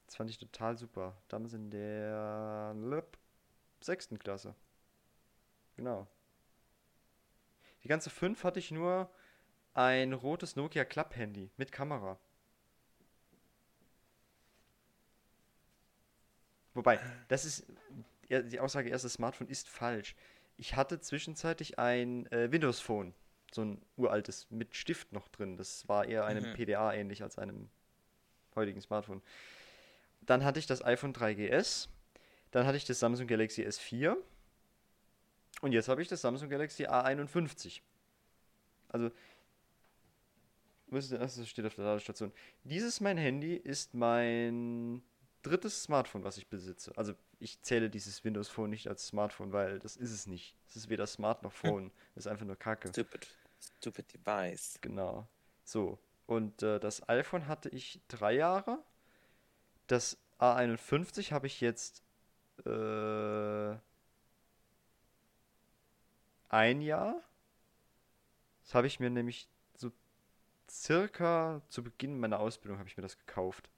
[0.07, 1.15] Das fand ich total super.
[1.29, 2.75] Damals in der
[3.83, 4.55] sechsten Klasse.
[5.77, 6.07] Genau.
[7.83, 9.11] Die ganze 5 hatte ich nur
[9.75, 12.19] ein rotes Nokia Club Handy mit Kamera.
[16.75, 16.99] Wobei,
[17.29, 17.67] das ist
[18.29, 20.15] die Aussage erstes Smartphone ist falsch.
[20.57, 23.15] Ich hatte zwischenzeitlich ein äh, Windows Phone,
[23.53, 25.57] so ein uraltes mit Stift noch drin.
[25.57, 26.55] Das war eher einem mhm.
[26.55, 27.69] PDA ähnlich als einem
[28.55, 29.23] heutigen Smartphone.
[30.23, 31.89] Dann hatte ich das iPhone 3GS,
[32.51, 34.17] dann hatte ich das Samsung Galaxy S4
[35.61, 37.81] und jetzt habe ich das Samsung Galaxy A51.
[38.89, 39.11] Also
[40.91, 42.33] das steht auf der Ladestation.
[42.65, 45.03] Dieses mein Handy ist mein
[45.43, 46.93] drittes Smartphone, was ich besitze.
[46.97, 50.57] Also ich zähle dieses Windows Phone nicht als Smartphone, weil das ist es nicht.
[50.69, 51.91] Es ist weder Smart noch Phone.
[52.15, 52.89] Es ist einfach nur Kacke.
[52.89, 53.29] Stupid.
[53.79, 54.79] Stupid Device.
[54.81, 55.29] Genau.
[55.65, 55.99] So.
[56.27, 58.83] Und äh, das iPhone hatte ich drei Jahre.
[59.87, 62.03] Das A51 habe ich jetzt
[62.65, 63.77] äh,
[66.49, 67.23] ein Jahr.
[68.63, 69.49] Das habe ich mir nämlich
[70.75, 73.69] circa zu Beginn meiner Ausbildung habe ich mir das gekauft.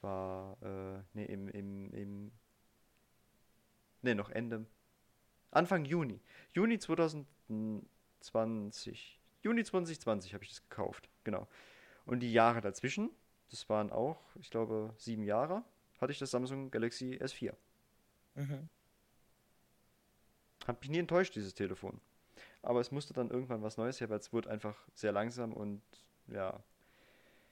[0.00, 2.32] War, äh, nee, im, im, im,
[4.02, 4.66] nee, noch Ende,
[5.50, 6.20] Anfang Juni.
[6.52, 9.20] Juni 2020.
[9.42, 11.48] Juni 2020 habe ich das gekauft, genau.
[12.04, 13.10] Und die Jahre dazwischen,
[13.50, 15.64] das waren auch, ich glaube, sieben Jahre,
[16.00, 17.54] hatte ich das Samsung Galaxy S4.
[18.34, 18.68] Mhm.
[20.66, 22.00] Hat mich nie enttäuscht, dieses Telefon.
[22.62, 25.82] Aber es musste dann irgendwann was Neues her, weil es wurde einfach sehr langsam und
[26.28, 26.62] ja.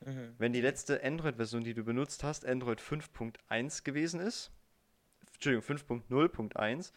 [0.00, 0.34] Mhm.
[0.38, 4.50] Wenn die letzte Android-Version, die du benutzt hast, Android 5.1 gewesen ist,
[5.34, 6.92] Entschuldigung, 5.0.1,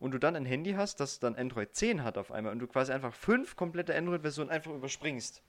[0.00, 2.66] und du dann ein Handy hast, das dann Android 10 hat auf einmal und du
[2.66, 5.42] quasi einfach fünf komplette Android-Versionen einfach überspringst.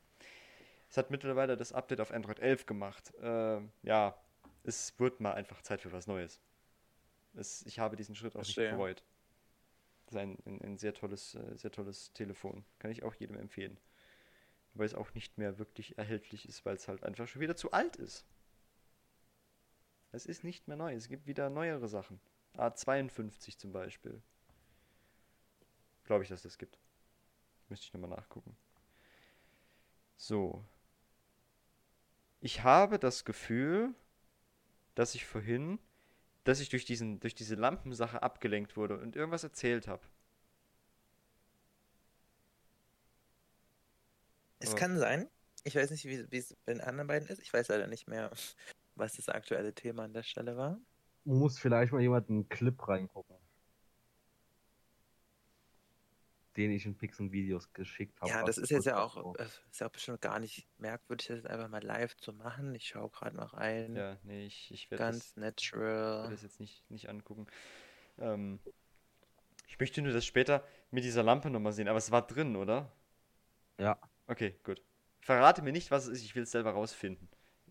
[0.89, 3.13] Es hat mittlerweile das Update auf Android 11 gemacht.
[3.21, 4.13] Äh, ja,
[4.63, 6.41] es wird mal einfach Zeit für was Neues.
[7.33, 8.65] Es, ich habe diesen Schritt auch Verstehe.
[8.65, 9.03] nicht bereut.
[10.11, 12.65] Ist ein, ein, sehr tolles, äh, sehr tolles Telefon.
[12.79, 13.77] Kann ich auch jedem empfehlen.
[14.73, 17.71] Weil es auch nicht mehr wirklich erhältlich ist, weil es halt einfach schon wieder zu
[17.71, 18.25] alt ist.
[20.11, 20.93] Es ist nicht mehr neu.
[20.93, 22.19] Es gibt wieder neuere Sachen.
[22.57, 24.21] A52 zum Beispiel.
[26.03, 26.77] Glaube ich, dass das gibt.
[27.69, 28.57] Müsste ich nochmal nachgucken.
[30.17, 30.61] So.
[32.41, 33.95] Ich habe das Gefühl,
[34.93, 35.79] dass ich vorhin,
[36.43, 40.03] dass ich durch, diesen, durch diese Lampensache abgelenkt wurde und irgendwas erzählt habe.
[44.59, 44.75] Es oh.
[44.75, 45.27] kann sein.
[45.63, 47.39] Ich weiß nicht, wie es bei den anderen beiden ist.
[47.39, 48.31] Ich weiß leider nicht mehr,
[48.95, 50.79] was das aktuelle Thema an der Stelle war.
[51.23, 53.40] Muss vielleicht mal jemand einen Clip reingucken
[56.57, 58.31] den ich in Pixel Videos geschickt habe.
[58.31, 61.47] Ja, das ist jetzt ja auch, ist ja auch bestimmt gar nicht merkwürdig, das jetzt
[61.47, 62.75] einfach mal live zu machen.
[62.75, 63.95] Ich schaue gerade noch ein.
[63.95, 66.25] Ja, nee, ich, ich werde Ganz das, natural.
[66.25, 67.47] Ich das jetzt nicht, nicht angucken.
[68.19, 68.59] Ähm,
[69.67, 72.91] ich möchte nur das später mit dieser Lampe nochmal sehen, aber es war drin, oder?
[73.77, 73.97] Ja.
[74.27, 74.81] Okay, gut.
[75.21, 77.29] Verrate mir nicht, was es ist, ich will es selber rausfinden.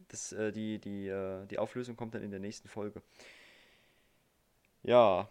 [0.08, 3.02] Das, äh, die, die, äh, die Auflösung kommt dann in der nächsten Folge.
[4.82, 5.30] Ja,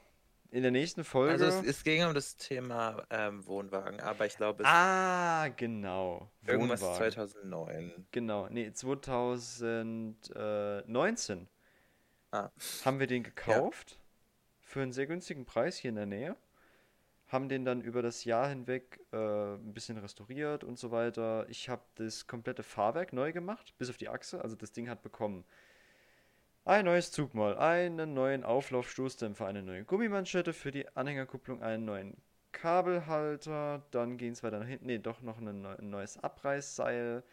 [0.51, 1.33] in der nächsten Folge.
[1.33, 4.69] Also es, es ging um das Thema ähm, Wohnwagen, aber ich glaube es.
[4.69, 6.31] Ah, genau.
[6.45, 7.11] Irgendwas Wohnwagen.
[7.11, 8.05] 2009.
[8.11, 11.47] Genau, nee, 2019
[12.31, 12.49] ah.
[12.85, 13.91] haben wir den gekauft.
[13.91, 13.97] Ja.
[14.61, 16.35] Für einen sehr günstigen Preis hier in der Nähe.
[17.27, 21.45] Haben den dann über das Jahr hinweg äh, ein bisschen restauriert und so weiter.
[21.49, 24.41] Ich habe das komplette Fahrwerk neu gemacht, bis auf die Achse.
[24.41, 25.45] Also das Ding hat bekommen
[26.69, 32.17] ein neues Zugmaul, einen neuen Auflaufstoßdämpfer, eine neue Gummimanschette für die Anhängerkupplung, einen neuen
[32.51, 37.23] Kabelhalter, dann ging es weiter nach hinten, ne, doch noch ein, neues Abreißseil.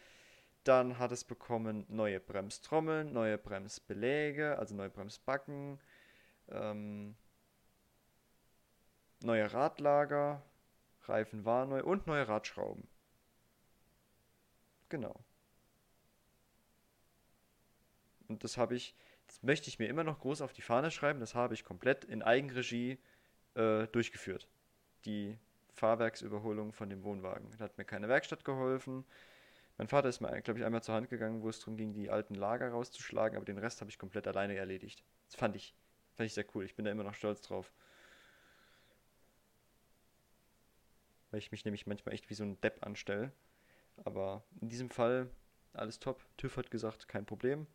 [0.63, 5.79] Dann hat es bekommen neue Bremstrommeln, neue Bremsbeläge, also neue Bremsbacken,
[6.49, 7.15] ähm,
[9.21, 10.41] neue Radlager,
[11.03, 12.87] Reifen waren neu und neue Radschrauben.
[14.89, 15.15] Genau.
[18.27, 18.95] Und das habe ich
[19.27, 21.19] das möchte ich mir immer noch groß auf die Fahne schreiben.
[21.19, 22.97] Das habe ich komplett in Eigenregie
[23.55, 24.47] äh, durchgeführt.
[25.05, 25.37] Die
[25.73, 27.51] Fahrwerksüberholung von dem Wohnwagen.
[27.57, 29.05] Da hat mir keine Werkstatt geholfen.
[29.77, 32.09] Mein Vater ist mir, glaube ich, einmal zur Hand gegangen, wo es darum ging, die
[32.09, 35.03] alten Lager rauszuschlagen, aber den Rest habe ich komplett alleine erledigt.
[35.27, 35.75] Das fand ich,
[36.15, 36.65] fand ich sehr cool.
[36.65, 37.71] Ich bin da immer noch stolz drauf.
[41.29, 43.31] Weil ich mich nämlich manchmal echt wie so ein Depp anstelle.
[44.03, 45.29] Aber in diesem Fall
[45.73, 46.25] alles top.
[46.37, 47.67] TÜV hat gesagt, kein Problem.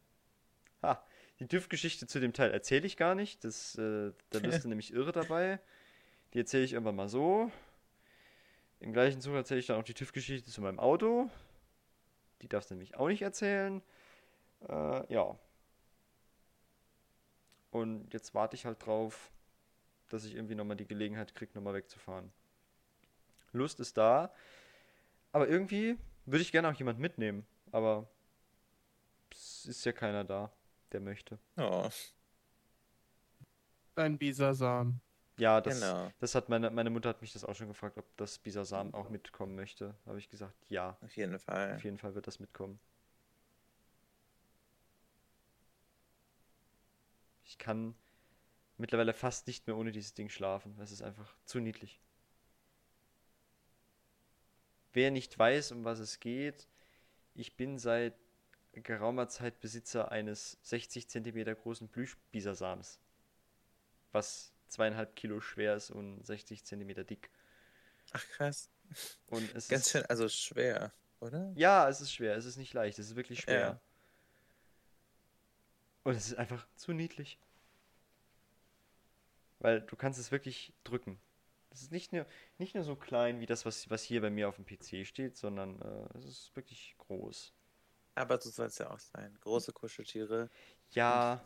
[0.82, 1.04] Ha,
[1.42, 3.44] die TÜV-Geschichte zu dem Teil erzähle ich gar nicht.
[3.44, 5.60] Das, äh, da wirst du nämlich irre dabei.
[6.32, 7.50] Die erzähle ich irgendwann mal so.
[8.80, 11.30] Im gleichen Zug erzähle ich dann auch die TÜV-Geschichte zu meinem Auto.
[12.40, 13.82] Die darfst du nämlich auch nicht erzählen.
[14.68, 15.36] Äh, ja.
[17.70, 19.30] Und jetzt warte ich halt drauf,
[20.08, 22.32] dass ich irgendwie nochmal die Gelegenheit kriege, nochmal wegzufahren.
[23.52, 24.32] Lust ist da.
[25.32, 27.46] Aber irgendwie würde ich gerne auch jemand mitnehmen.
[27.70, 28.08] Aber
[29.30, 30.52] es ist ja keiner da
[30.92, 31.38] der möchte.
[31.56, 31.88] Oh.
[33.96, 35.00] Ein Bisasam.
[35.38, 36.10] Ja, das, genau.
[36.18, 39.08] das hat meine, meine Mutter hat mich das auch schon gefragt, ob das Bisasam auch
[39.08, 39.94] mitkommen möchte.
[40.06, 40.96] Habe ich gesagt, ja.
[41.00, 41.74] Auf jeden Fall.
[41.74, 42.78] Auf jeden Fall wird das mitkommen.
[47.44, 47.94] Ich kann
[48.76, 50.78] mittlerweile fast nicht mehr ohne dieses Ding schlafen.
[50.80, 52.00] Es ist einfach zu niedlich.
[54.92, 56.68] Wer nicht weiß, um was es geht,
[57.34, 58.14] ich bin seit
[58.74, 62.98] geraumer Zeit Besitzer eines 60 cm großen Plüschbisasams,
[64.12, 67.30] was zweieinhalb Kilo schwer ist und 60 cm dick.
[68.12, 68.70] Ach krass.
[69.26, 71.52] Und es Ganz ist, schön, also schwer, oder?
[71.54, 73.60] Ja, es ist schwer, es ist nicht leicht, es ist wirklich schwer.
[73.60, 73.80] Ja.
[76.04, 77.38] Und es ist einfach zu niedlich.
[79.60, 81.20] Weil du kannst es wirklich drücken.
[81.70, 82.26] Es ist nicht nur,
[82.58, 85.36] nicht nur so klein wie das, was, was hier bei mir auf dem PC steht,
[85.36, 87.54] sondern äh, es ist wirklich groß.
[88.14, 89.36] Aber so soll es ja auch sein.
[89.40, 90.50] Große Kuscheltiere.
[90.90, 91.42] Ja,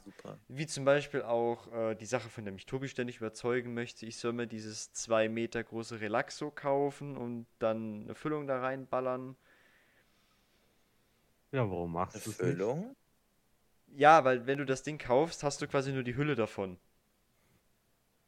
[0.48, 4.18] wie zum Beispiel auch äh, die Sache, von der mich Tobi ständig überzeugen möchte, ich
[4.18, 9.36] soll mir dieses 2 Meter große Relaxo kaufen und dann eine Füllung da reinballern.
[11.52, 12.88] Ja, warum machst du das Füllung?
[12.88, 14.00] Nicht?
[14.00, 16.78] Ja, weil wenn du das Ding kaufst, hast du quasi nur die Hülle davon.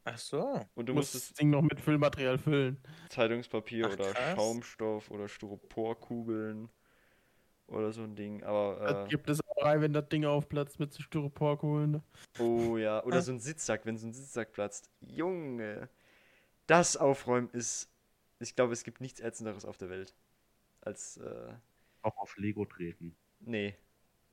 [0.05, 0.65] Ach so.
[0.77, 2.81] Und du musst das Ding noch mit Füllmaterial füllen.
[3.11, 6.71] Zeitungspapier Ach, oder Schaumstoff oder Styroporkugeln
[7.69, 8.43] oder so ein Ding.
[8.43, 11.91] Aber äh, das gibt es auch rein, wenn das Ding aufplatzt mit so Styroporkugeln.
[11.93, 12.03] Ne?
[12.39, 14.91] Oh ja, oder so ein Sitzsack, wenn so ein Sitzsack platzt.
[15.01, 15.89] Junge,
[16.67, 17.91] das Aufräumen ist,
[18.41, 20.15] ich glaube, es gibt nichts ätzenderes auf der Welt
[20.81, 21.53] als äh,
[22.03, 23.17] auch auf Lego treten.
[23.41, 23.77] Nee,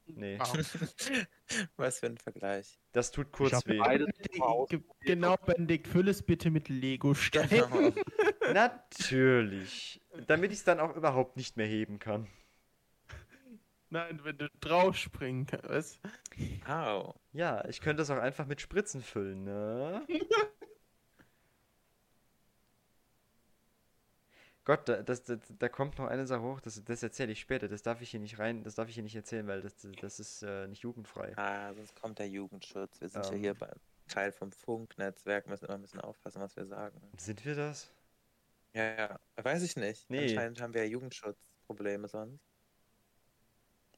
[0.08, 0.38] Nee.
[1.78, 2.80] Was für ein Vergleich.
[2.92, 3.80] Das tut kurz weh.
[5.02, 7.94] Genau, Benedikt, füll es bitte mit Lego-Steinen.
[8.46, 8.54] Genau.
[8.54, 10.00] Natürlich.
[10.28, 12.28] Damit ich es dann auch überhaupt nicht mehr heben kann.
[13.96, 16.02] Nein, wenn du drauf springen kannst.
[16.68, 17.16] Au.
[17.32, 20.06] Ja, ich könnte es auch einfach mit Spritzen füllen, ne?
[24.66, 27.70] Gott, da, das, da, da, kommt noch eine Sache hoch, das, das erzähle ich später,
[27.70, 30.20] das darf ich hier nicht rein, das darf ich hier nicht erzählen, weil das, das
[30.20, 31.32] ist äh, nicht jugendfrei.
[31.38, 33.00] Ah, sonst kommt der Jugendschutz.
[33.00, 33.80] Wir sind ähm, ja hier beim
[34.10, 37.00] Teil vom Funknetzwerk, müssen immer ein bisschen aufpassen, was wir sagen.
[37.16, 37.90] Sind wir das?
[38.74, 40.10] Ja, ja, weiß ich nicht.
[40.10, 40.24] Nee.
[40.24, 42.55] Anscheinend haben wir ja Jugendschutzprobleme sonst.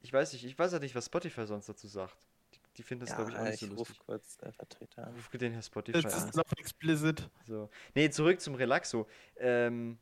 [0.00, 2.16] Ich weiß nicht, ich weiß ja nicht, was Spotify sonst dazu sagt.
[2.54, 3.98] Die, die finden das, ja, glaube ich, auch nicht ich so lustig.
[3.98, 5.14] Ruf kurz den Vertreter an.
[5.14, 7.28] Ruf den Herr Spotify das ist noch explicit.
[7.46, 7.68] So.
[7.94, 9.08] Nee, zurück zum Relaxo.
[9.36, 9.98] Ähm,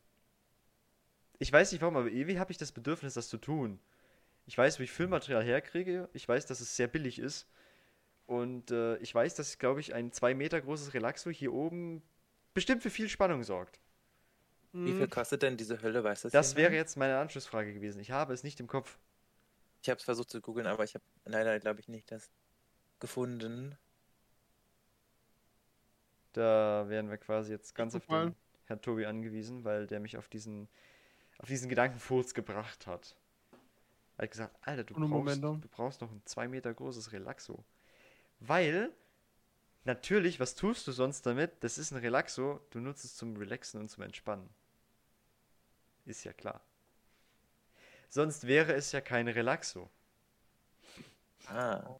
[1.39, 3.79] ich weiß nicht warum, aber irgendwie habe ich das Bedürfnis, das zu tun.
[4.47, 6.09] Ich weiß, wo ich Filmmaterial herkriege.
[6.13, 7.49] Ich weiß, dass es sehr billig ist.
[8.27, 12.03] Und äh, ich weiß, dass, glaube ich, ein 2 Meter großes Relaxo hier oben
[12.55, 13.81] bestimmt für viel Spannung sorgt.
[14.73, 15.11] Wie viel hm.
[15.11, 16.05] kostet denn diese Hölle?
[16.05, 16.33] Weißt du das?
[16.33, 17.99] Das wäre jetzt meine Anschlussfrage gewesen.
[18.01, 18.99] Ich habe es nicht im Kopf.
[19.87, 22.29] Ich habe es versucht zu googeln, aber ich habe leider, glaube ich, nicht das
[22.99, 23.79] gefunden.
[26.33, 28.35] Da wären wir quasi jetzt ganz auf den
[28.65, 30.69] Herrn Tobi angewiesen, weil der mich auf diesen
[31.39, 33.15] auf diesen Gedankenfurz gebracht hat.
[34.17, 37.63] Er hat gesagt, Alter, du brauchst, du brauchst noch ein zwei Meter großes Relaxo.
[38.41, 38.91] Weil,
[39.85, 41.53] natürlich, was tust du sonst damit?
[41.63, 44.49] Das ist ein Relaxo, du nutzt es zum Relaxen und zum Entspannen.
[46.07, 46.61] Ist ja klar.
[48.17, 49.91] Sonst wäre es ja kein Relaxo.
[51.49, 51.99] Ah.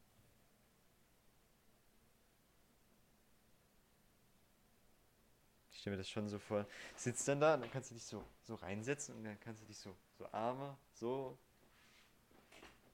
[5.87, 6.67] stelle mir das schon so vor.
[6.97, 9.67] Sitzt dann da und dann kannst du dich so, so reinsetzen und dann kannst du
[9.67, 11.37] dich so, so Arme, so.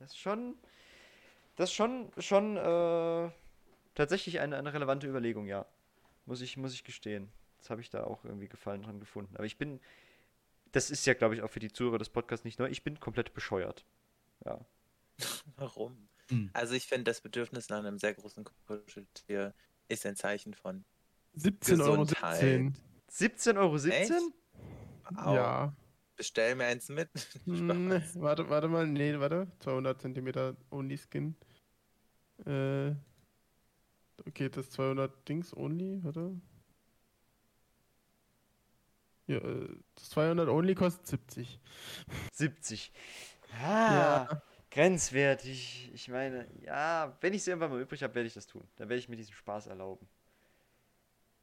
[0.00, 0.56] Das ist schon.
[1.54, 3.30] Das ist schon, schon äh,
[3.94, 5.64] tatsächlich eine, eine relevante Überlegung, ja.
[6.26, 7.30] Muss ich, muss ich gestehen.
[7.60, 9.36] Das habe ich da auch irgendwie Gefallen dran gefunden.
[9.36, 9.78] Aber ich bin.
[10.72, 12.68] Das ist ja, glaube ich, auch für die Zuhörer des Podcasts nicht neu.
[12.68, 13.84] Ich bin komplett bescheuert.
[14.44, 14.64] Ja.
[15.56, 16.08] Warum?
[16.28, 16.50] Hm.
[16.52, 19.54] Also ich finde, das Bedürfnis nach einem sehr großen Kuscheltier
[19.88, 20.84] ist ein Zeichen von
[21.36, 22.02] 17,17 Euro.
[22.02, 23.78] 17,17 Euro?
[23.78, 24.32] 17?
[25.16, 25.74] Ja.
[26.16, 27.10] Bestell mir eins mit.
[27.46, 29.48] nee, warte, warte mal, nee, warte.
[29.60, 31.36] 200 cm Only Skin.
[32.46, 32.94] Äh.
[34.26, 36.40] Okay, das 200 Dings Only, warte.
[39.32, 41.58] Ja, äh, das 200 Only kostet 70.
[42.32, 42.92] 70.
[43.62, 44.42] Ah, ja.
[44.70, 45.90] grenzwertig.
[45.94, 48.66] Ich meine, ja, wenn ich es irgendwann mal übrig habe, werde ich das tun.
[48.76, 50.06] Dann werde ich mir diesen Spaß erlauben.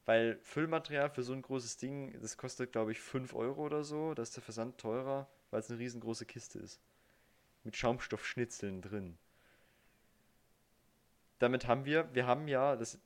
[0.06, 4.14] Weil Füllmaterial für so ein großes Ding, das kostet, glaube ich, 5 Euro oder so.
[4.14, 6.80] Da ist der Versand teurer, weil es eine riesengroße Kiste ist.
[7.64, 9.18] Mit Schaumstoffschnitzeln drin.
[11.40, 13.00] Damit haben wir, wir haben ja, das,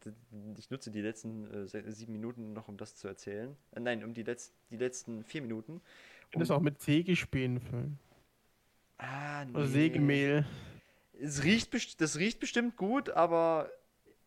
[0.59, 3.57] ich nutze die letzten äh, sieben Minuten noch, um das zu erzählen.
[3.73, 5.81] Äh, nein, um die, Letz-, die letzten vier Minuten.
[6.35, 7.99] Um, das auch mit Sägespänen füllen.
[8.99, 9.53] Ah, nee.
[9.57, 10.45] Oder Sägemehl.
[11.19, 13.71] Es riecht, das riecht bestimmt gut, aber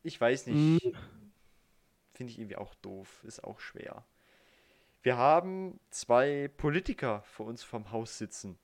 [0.04, 0.84] ich weiß nicht.
[0.84, 0.96] Mm
[2.14, 4.04] Finde ich irgendwie auch doof, ist auch schwer.
[5.04, 8.58] Wir haben zwei Politiker vor uns vom Haus sitzen.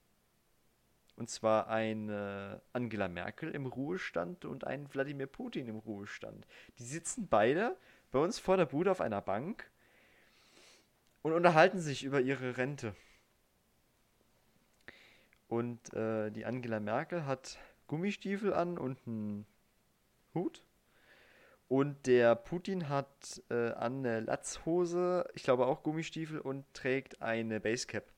[1.15, 6.47] Und zwar eine Angela Merkel im Ruhestand und einen Wladimir Putin im Ruhestand.
[6.79, 7.77] Die sitzen beide
[8.11, 9.69] bei uns vor der Bude auf einer Bank
[11.21, 12.95] und unterhalten sich über ihre Rente.
[15.47, 19.45] Und äh, die Angela Merkel hat Gummistiefel an und einen
[20.33, 20.65] Hut.
[21.67, 27.59] Und der Putin hat äh, an eine Latzhose, ich glaube auch Gummistiefel und trägt eine
[27.59, 28.12] Basecap.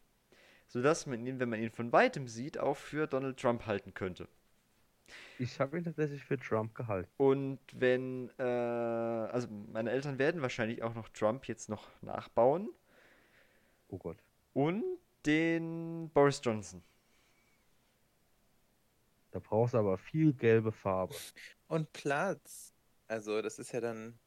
[0.68, 4.28] Sodass man ihn, wenn man ihn von weitem sieht, auch für Donald Trump halten könnte.
[5.38, 7.10] Ich habe ihn tatsächlich für Trump gehalten.
[7.18, 12.70] Und wenn, äh, also meine Eltern werden wahrscheinlich auch noch Trump jetzt noch nachbauen.
[13.90, 14.18] Oh Gott.
[14.54, 14.84] Und
[15.26, 16.82] den Boris Johnson.
[19.32, 21.16] Da brauchst du aber viel gelbe Farbe.
[21.68, 22.74] Und Platz.
[23.08, 24.18] Also, das ist ja dann.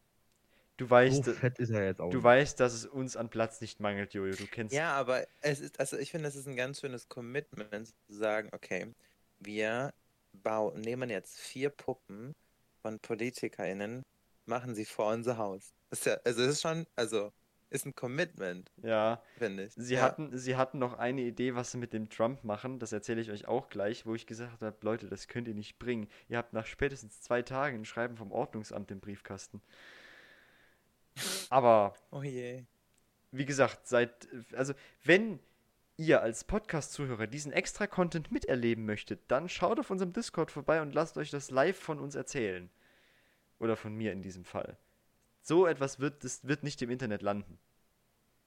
[0.79, 2.11] Du weißt, so fett ist er jetzt auch.
[2.11, 4.37] Du weißt, dass es uns an Platz nicht mangelt, Jojo.
[4.37, 4.73] Du kennst.
[4.73, 8.49] Ja, aber es ist, also ich finde, es ist ein ganz schönes Commitment zu sagen,
[8.53, 8.95] okay,
[9.41, 9.93] wir
[10.33, 12.33] bauen, nehmen jetzt vier Puppen
[12.81, 14.05] von PolitikerInnen,
[14.47, 15.75] machen sie vor unser Haus.
[15.91, 17.33] ist ja, also es ist schon, also
[17.71, 18.71] ist ein Commitment.
[18.83, 19.21] Ja.
[19.37, 19.75] Finde ich.
[19.75, 20.03] Sie, ja.
[20.03, 22.79] Hatten, sie hatten noch eine Idee, was sie mit dem Trump machen.
[22.79, 25.79] Das erzähle ich euch auch gleich, wo ich gesagt habe, Leute, das könnt ihr nicht
[25.81, 26.09] bringen.
[26.29, 29.61] Ihr habt nach spätestens zwei Tagen ein Schreiben vom Ordnungsamt im Briefkasten.
[31.51, 31.95] Aber.
[32.11, 32.65] Oh je.
[33.31, 34.29] Wie gesagt, seit.
[34.53, 35.41] Also, wenn
[35.97, 40.95] ihr als Podcast-Zuhörer diesen extra Content miterleben möchtet, dann schaut auf unserem Discord vorbei und
[40.95, 42.71] lasst euch das live von uns erzählen.
[43.59, 44.79] Oder von mir in diesem Fall.
[45.43, 47.59] So etwas wird, das wird nicht im Internet landen.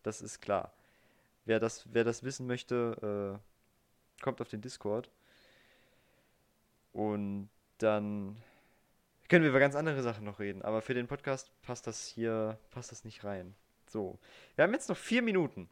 [0.04, 0.74] Das ist klar.
[1.46, 5.12] Wer das, wer das wissen möchte, äh, kommt auf den Discord.
[6.94, 7.50] Und
[7.80, 8.42] dann
[9.32, 10.62] können wir über ganz andere Sachen noch reden.
[10.62, 13.56] Aber für den Podcast passt das hier, passt das nicht rein.
[13.88, 14.20] So.
[14.56, 15.70] Wir haben jetzt noch vier Minuten.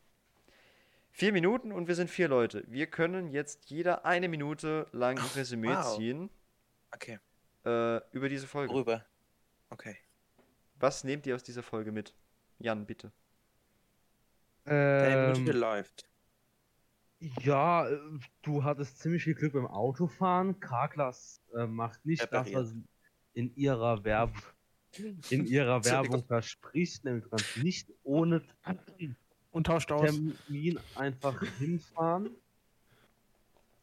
[1.11, 2.63] Vier Minuten und wir sind vier Leute.
[2.67, 5.97] Wir können jetzt jeder eine Minute lang ein Resümee wow.
[5.97, 6.29] ziehen.
[6.95, 7.19] Okay.
[7.65, 8.73] Äh, über diese Folge.
[8.73, 9.05] Rüber.
[9.69, 9.97] Okay.
[10.79, 12.15] Was nehmt ihr aus dieser Folge mit?
[12.59, 13.11] Jan, bitte.
[14.63, 16.07] Deine Minute ähm, läuft.
[17.41, 17.99] Ja, äh,
[18.41, 20.61] du hattest ziemlich viel Glück beim Autofahren.
[20.61, 22.55] Karklas äh, macht nicht Repariert.
[22.55, 22.75] das, was
[23.33, 24.41] in ihrer Werbung
[25.29, 28.41] in ihrer Werbung verspricht, nämlich kannst nicht ohne
[29.51, 30.09] und tauscht aus.
[30.47, 32.29] Termin einfach hinfahren.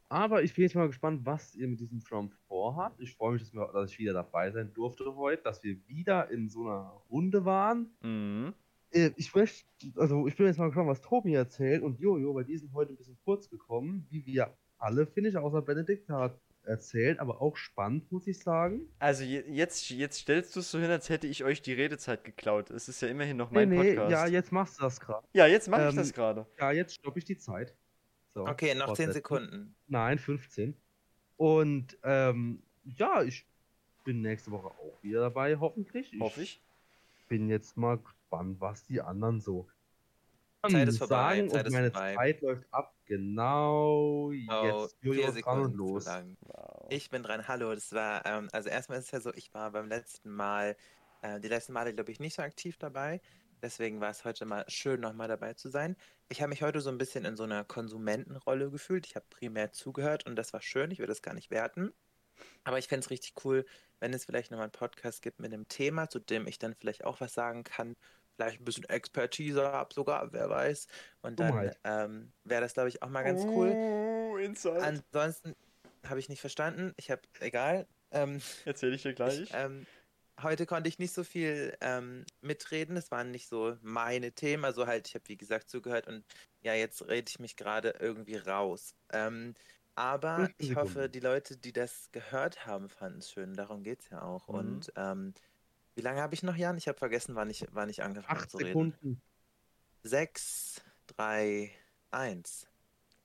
[0.08, 3.00] Aber ich bin jetzt mal gespannt, was ihr mit diesem Trump vorhabt.
[3.00, 6.30] Ich freue mich, dass, wir, dass, ich wieder dabei sein durfte heute, dass wir wieder
[6.30, 7.90] in so einer Runde waren.
[8.02, 8.54] Mhm.
[8.92, 9.66] Äh, ich möchte,
[9.96, 12.92] also ich bin jetzt mal gespannt, was Tobi erzählt und Jojo, weil die sind heute
[12.92, 17.56] ein bisschen kurz gekommen, wie wir alle, finde ich, außer Benedikt hat erzählt, aber auch
[17.56, 18.82] spannend, muss ich sagen.
[18.98, 22.70] Also jetzt, jetzt stellst du es so hin, als hätte ich euch die Redezeit geklaut.
[22.70, 24.10] Es ist ja immerhin noch mein nee, nee, Podcast.
[24.12, 25.26] Ja, jetzt machst du das gerade.
[25.32, 26.46] Ja, jetzt mache ähm, ich das gerade.
[26.58, 27.74] Ja, jetzt stoppe ich die Zeit.
[28.34, 29.74] So, okay, noch 10 Sekunden.
[29.88, 30.76] Nein, 15.
[31.36, 33.46] Und ähm, ja, ich
[34.04, 36.12] bin nächste Woche auch wieder dabei, hoffentlich.
[36.12, 36.62] Ich Hoffe ich.
[37.28, 39.66] Bin jetzt mal gespannt, was die anderen so
[40.68, 41.36] Zeit ist vorbei.
[41.36, 42.14] Sagen, Zeit und meine vorbei.
[42.14, 42.95] Zeit läuft ab.
[43.06, 44.50] Genau jetzt.
[44.50, 46.06] Oh, vier Sekunden los.
[46.06, 46.86] Wow.
[46.90, 47.46] Ich bin dran.
[47.46, 50.76] Hallo, das war, ähm, also erstmal ist es ja so, ich war beim letzten Mal,
[51.22, 53.20] äh, die letzten Male, glaube ich, nicht so aktiv dabei.
[53.62, 55.96] Deswegen war es heute mal schön, nochmal dabei zu sein.
[56.28, 59.06] Ich habe mich heute so ein bisschen in so einer Konsumentenrolle gefühlt.
[59.06, 60.90] Ich habe primär zugehört und das war schön.
[60.90, 61.92] Ich will das gar nicht werten.
[62.64, 63.64] Aber ich fände es richtig cool,
[64.00, 67.04] wenn es vielleicht nochmal einen Podcast gibt mit einem Thema, zu dem ich dann vielleicht
[67.04, 67.96] auch was sagen kann
[68.36, 70.86] vielleicht ein bisschen Expertise habe sogar, wer weiß.
[71.22, 73.70] Und dann ähm, wäre das, glaube ich, auch mal ganz cool.
[73.70, 74.82] Oh, Inside.
[74.82, 75.56] Ansonsten
[76.06, 76.92] habe ich nicht verstanden.
[76.96, 77.86] Ich habe, egal.
[78.12, 79.40] Ähm, Erzähle ich dir gleich.
[79.40, 79.86] Ich, ähm,
[80.42, 82.96] heute konnte ich nicht so viel ähm, mitreden.
[82.96, 84.64] Es waren nicht so meine Themen.
[84.64, 86.24] Also halt, ich habe wie gesagt zugehört und
[86.62, 88.94] ja, jetzt rede ich mich gerade irgendwie raus.
[89.12, 89.54] Ähm,
[89.94, 93.54] aber ich hoffe, die Leute, die das gehört haben, fanden es schön.
[93.54, 94.46] Darum geht es ja auch.
[94.48, 94.54] Mhm.
[94.54, 95.34] Und ähm,
[95.96, 96.76] wie lange habe ich noch, Jan?
[96.76, 98.68] Ich habe vergessen, wann ich, wann ich angefangen Acht zu reden.
[98.68, 99.22] Sekunden.
[100.02, 101.72] Sechs, drei,
[102.10, 102.68] eins.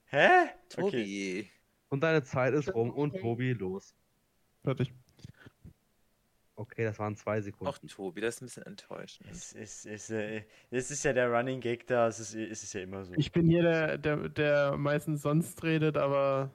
[0.05, 0.47] Hä?
[0.69, 0.87] Tobi.
[0.87, 1.51] Okay.
[1.89, 3.93] Und deine Zeit ist rum und Tobi, los.
[4.63, 4.93] Fertig.
[6.55, 7.73] Okay, das waren zwei Sekunden.
[7.73, 9.29] Ach, Tobi, das ist ein bisschen enttäuschend.
[9.29, 12.73] Es ist, ist, äh, es ist ja der Running Gag da, es ist, es ist
[12.73, 13.13] ja immer so.
[13.15, 16.51] Ich bin hier der, der, der meistens sonst redet, aber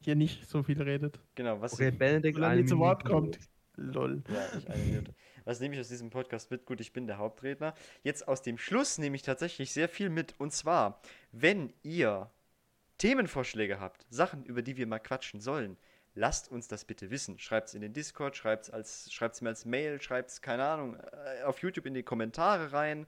[0.00, 1.20] hier nicht so viel redet.
[1.34, 3.38] Genau, was okay, Benedikt nie zu Wort kommt.
[3.76, 4.22] Lol.
[4.28, 5.14] Ja, ich eine Minute.
[5.48, 6.66] Was nehme ich aus diesem Podcast mit?
[6.66, 7.72] Gut, ich bin der Hauptredner.
[8.02, 10.34] Jetzt aus dem Schluss nehme ich tatsächlich sehr viel mit.
[10.36, 11.00] Und zwar,
[11.32, 12.30] wenn ihr
[12.98, 15.78] Themenvorschläge habt, Sachen, über die wir mal quatschen sollen,
[16.14, 17.38] lasst uns das bitte wissen.
[17.38, 21.44] Schreibt es in den Discord, schreibt es mir als Mail, schreibt es, keine Ahnung, äh,
[21.44, 23.06] auf YouTube in die Kommentare rein.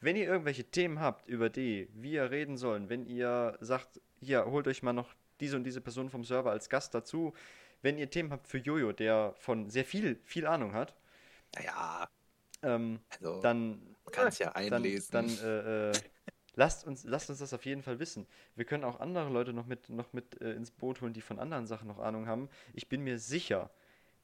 [0.00, 4.68] Wenn ihr irgendwelche Themen habt, über die wir reden sollen, wenn ihr sagt, hier, holt
[4.68, 7.34] euch mal noch diese und diese Person vom Server als Gast dazu,
[7.82, 10.94] wenn ihr Themen habt für Jojo, der von sehr viel, viel Ahnung hat,
[11.54, 12.08] naja.
[12.62, 13.96] Ähm, also, dann.
[14.12, 15.12] kann es ja einlesen.
[15.12, 15.92] Dann, dann äh, äh,
[16.54, 18.26] lasst, uns, lasst uns das auf jeden Fall wissen.
[18.54, 21.38] Wir können auch andere Leute noch mit, noch mit äh, ins Boot holen, die von
[21.38, 22.48] anderen Sachen noch Ahnung haben.
[22.74, 23.70] Ich bin mir sicher,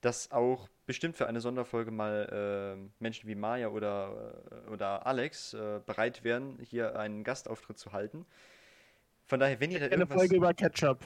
[0.01, 5.55] dass auch bestimmt für eine Sonderfolge mal äh, Menschen wie Maya oder, äh, oder Alex
[5.55, 8.27] äh, bereit wären, hier einen Gastauftritt zu halten.
[9.25, 10.11] Von daher, wenn ihr da irgendwas...
[10.11, 11.01] Eine Folge über Ketchup.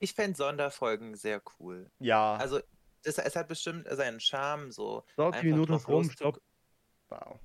[0.00, 1.90] Ich fände Sonderfolgen sehr cool.
[2.00, 2.34] Ja.
[2.36, 2.60] Also
[3.02, 5.04] das, es hat bestimmt seinen Charme, so.
[5.12, 6.40] Stopp, die Minute ist rum, stopp.
[7.08, 7.40] Wow.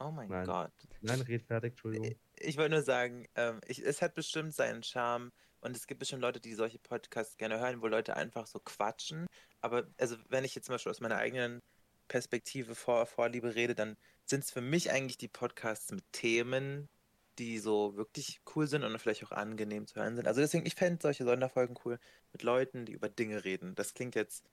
[0.00, 0.46] Oh mein Nein.
[0.46, 0.72] Gott.
[1.00, 2.06] Nein, red fertig, Entschuldigung.
[2.06, 5.32] Ich, ich wollte nur sagen, ähm, ich, es hat bestimmt seinen Charme
[5.64, 9.26] Und es gibt bestimmt Leute, die solche Podcasts gerne hören, wo Leute einfach so quatschen.
[9.62, 11.62] Aber also wenn ich jetzt zum Beispiel aus meiner eigenen
[12.06, 16.90] Perspektive vor Vorliebe rede, dann sind es für mich eigentlich die Podcasts mit Themen,
[17.38, 20.28] die so wirklich cool sind und vielleicht auch angenehm zu hören sind.
[20.28, 21.98] Also deswegen, ich fände solche Sonderfolgen cool
[22.32, 23.74] mit Leuten, die über Dinge reden.
[23.74, 24.44] Das klingt jetzt,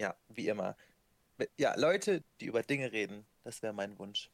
[0.00, 0.76] ja, wie immer.
[1.58, 4.30] Ja, Leute, die über Dinge reden, das wäre mein Wunsch.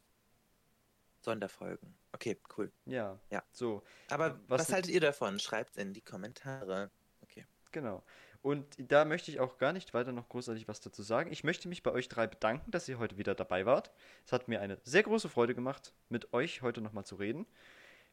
[1.21, 1.95] Sonderfolgen.
[2.13, 2.71] Okay, cool.
[2.85, 3.19] Ja.
[3.31, 3.43] Ja.
[3.53, 3.83] So.
[4.09, 5.41] Aber was, was haltet ihr davon?
[5.41, 6.91] Schreibt in die Kommentare.
[7.23, 7.45] Okay.
[7.73, 8.05] Genau.
[8.43, 11.33] Und da möchte ich auch gar nicht weiter noch großartig was dazu sagen.
[11.33, 13.91] Ich möchte mich bei euch drei bedanken, dass ihr heute wieder dabei wart.
[14.25, 17.45] Es hat mir eine sehr große Freude gemacht, mit euch heute nochmal zu reden.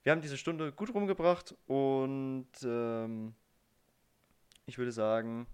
[0.01, 3.35] Wir haben diese Stunde gut rumgebracht und ähm,
[4.65, 5.45] ich würde sagen,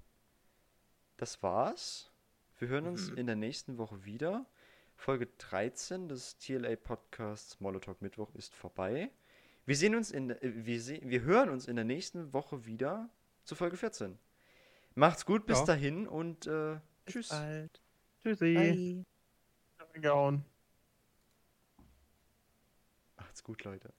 [1.21, 2.11] das war's.
[2.57, 3.17] Wir hören uns mhm.
[3.17, 4.45] in der nächsten Woche wieder.
[4.95, 9.11] Folge 13 des TLA Podcasts Molotalk Mittwoch ist vorbei.
[9.65, 13.09] Wir sehen uns in äh, wir, se wir hören uns in der nächsten Woche wieder
[13.43, 14.17] zu Folge 14.
[14.95, 15.65] Macht's gut, bis ja.
[15.65, 17.29] dahin und äh, tschüss.
[17.29, 17.81] Bald.
[18.21, 19.05] Tschüssi.
[20.01, 20.43] Bye.
[23.17, 23.93] Macht's gut, Leute.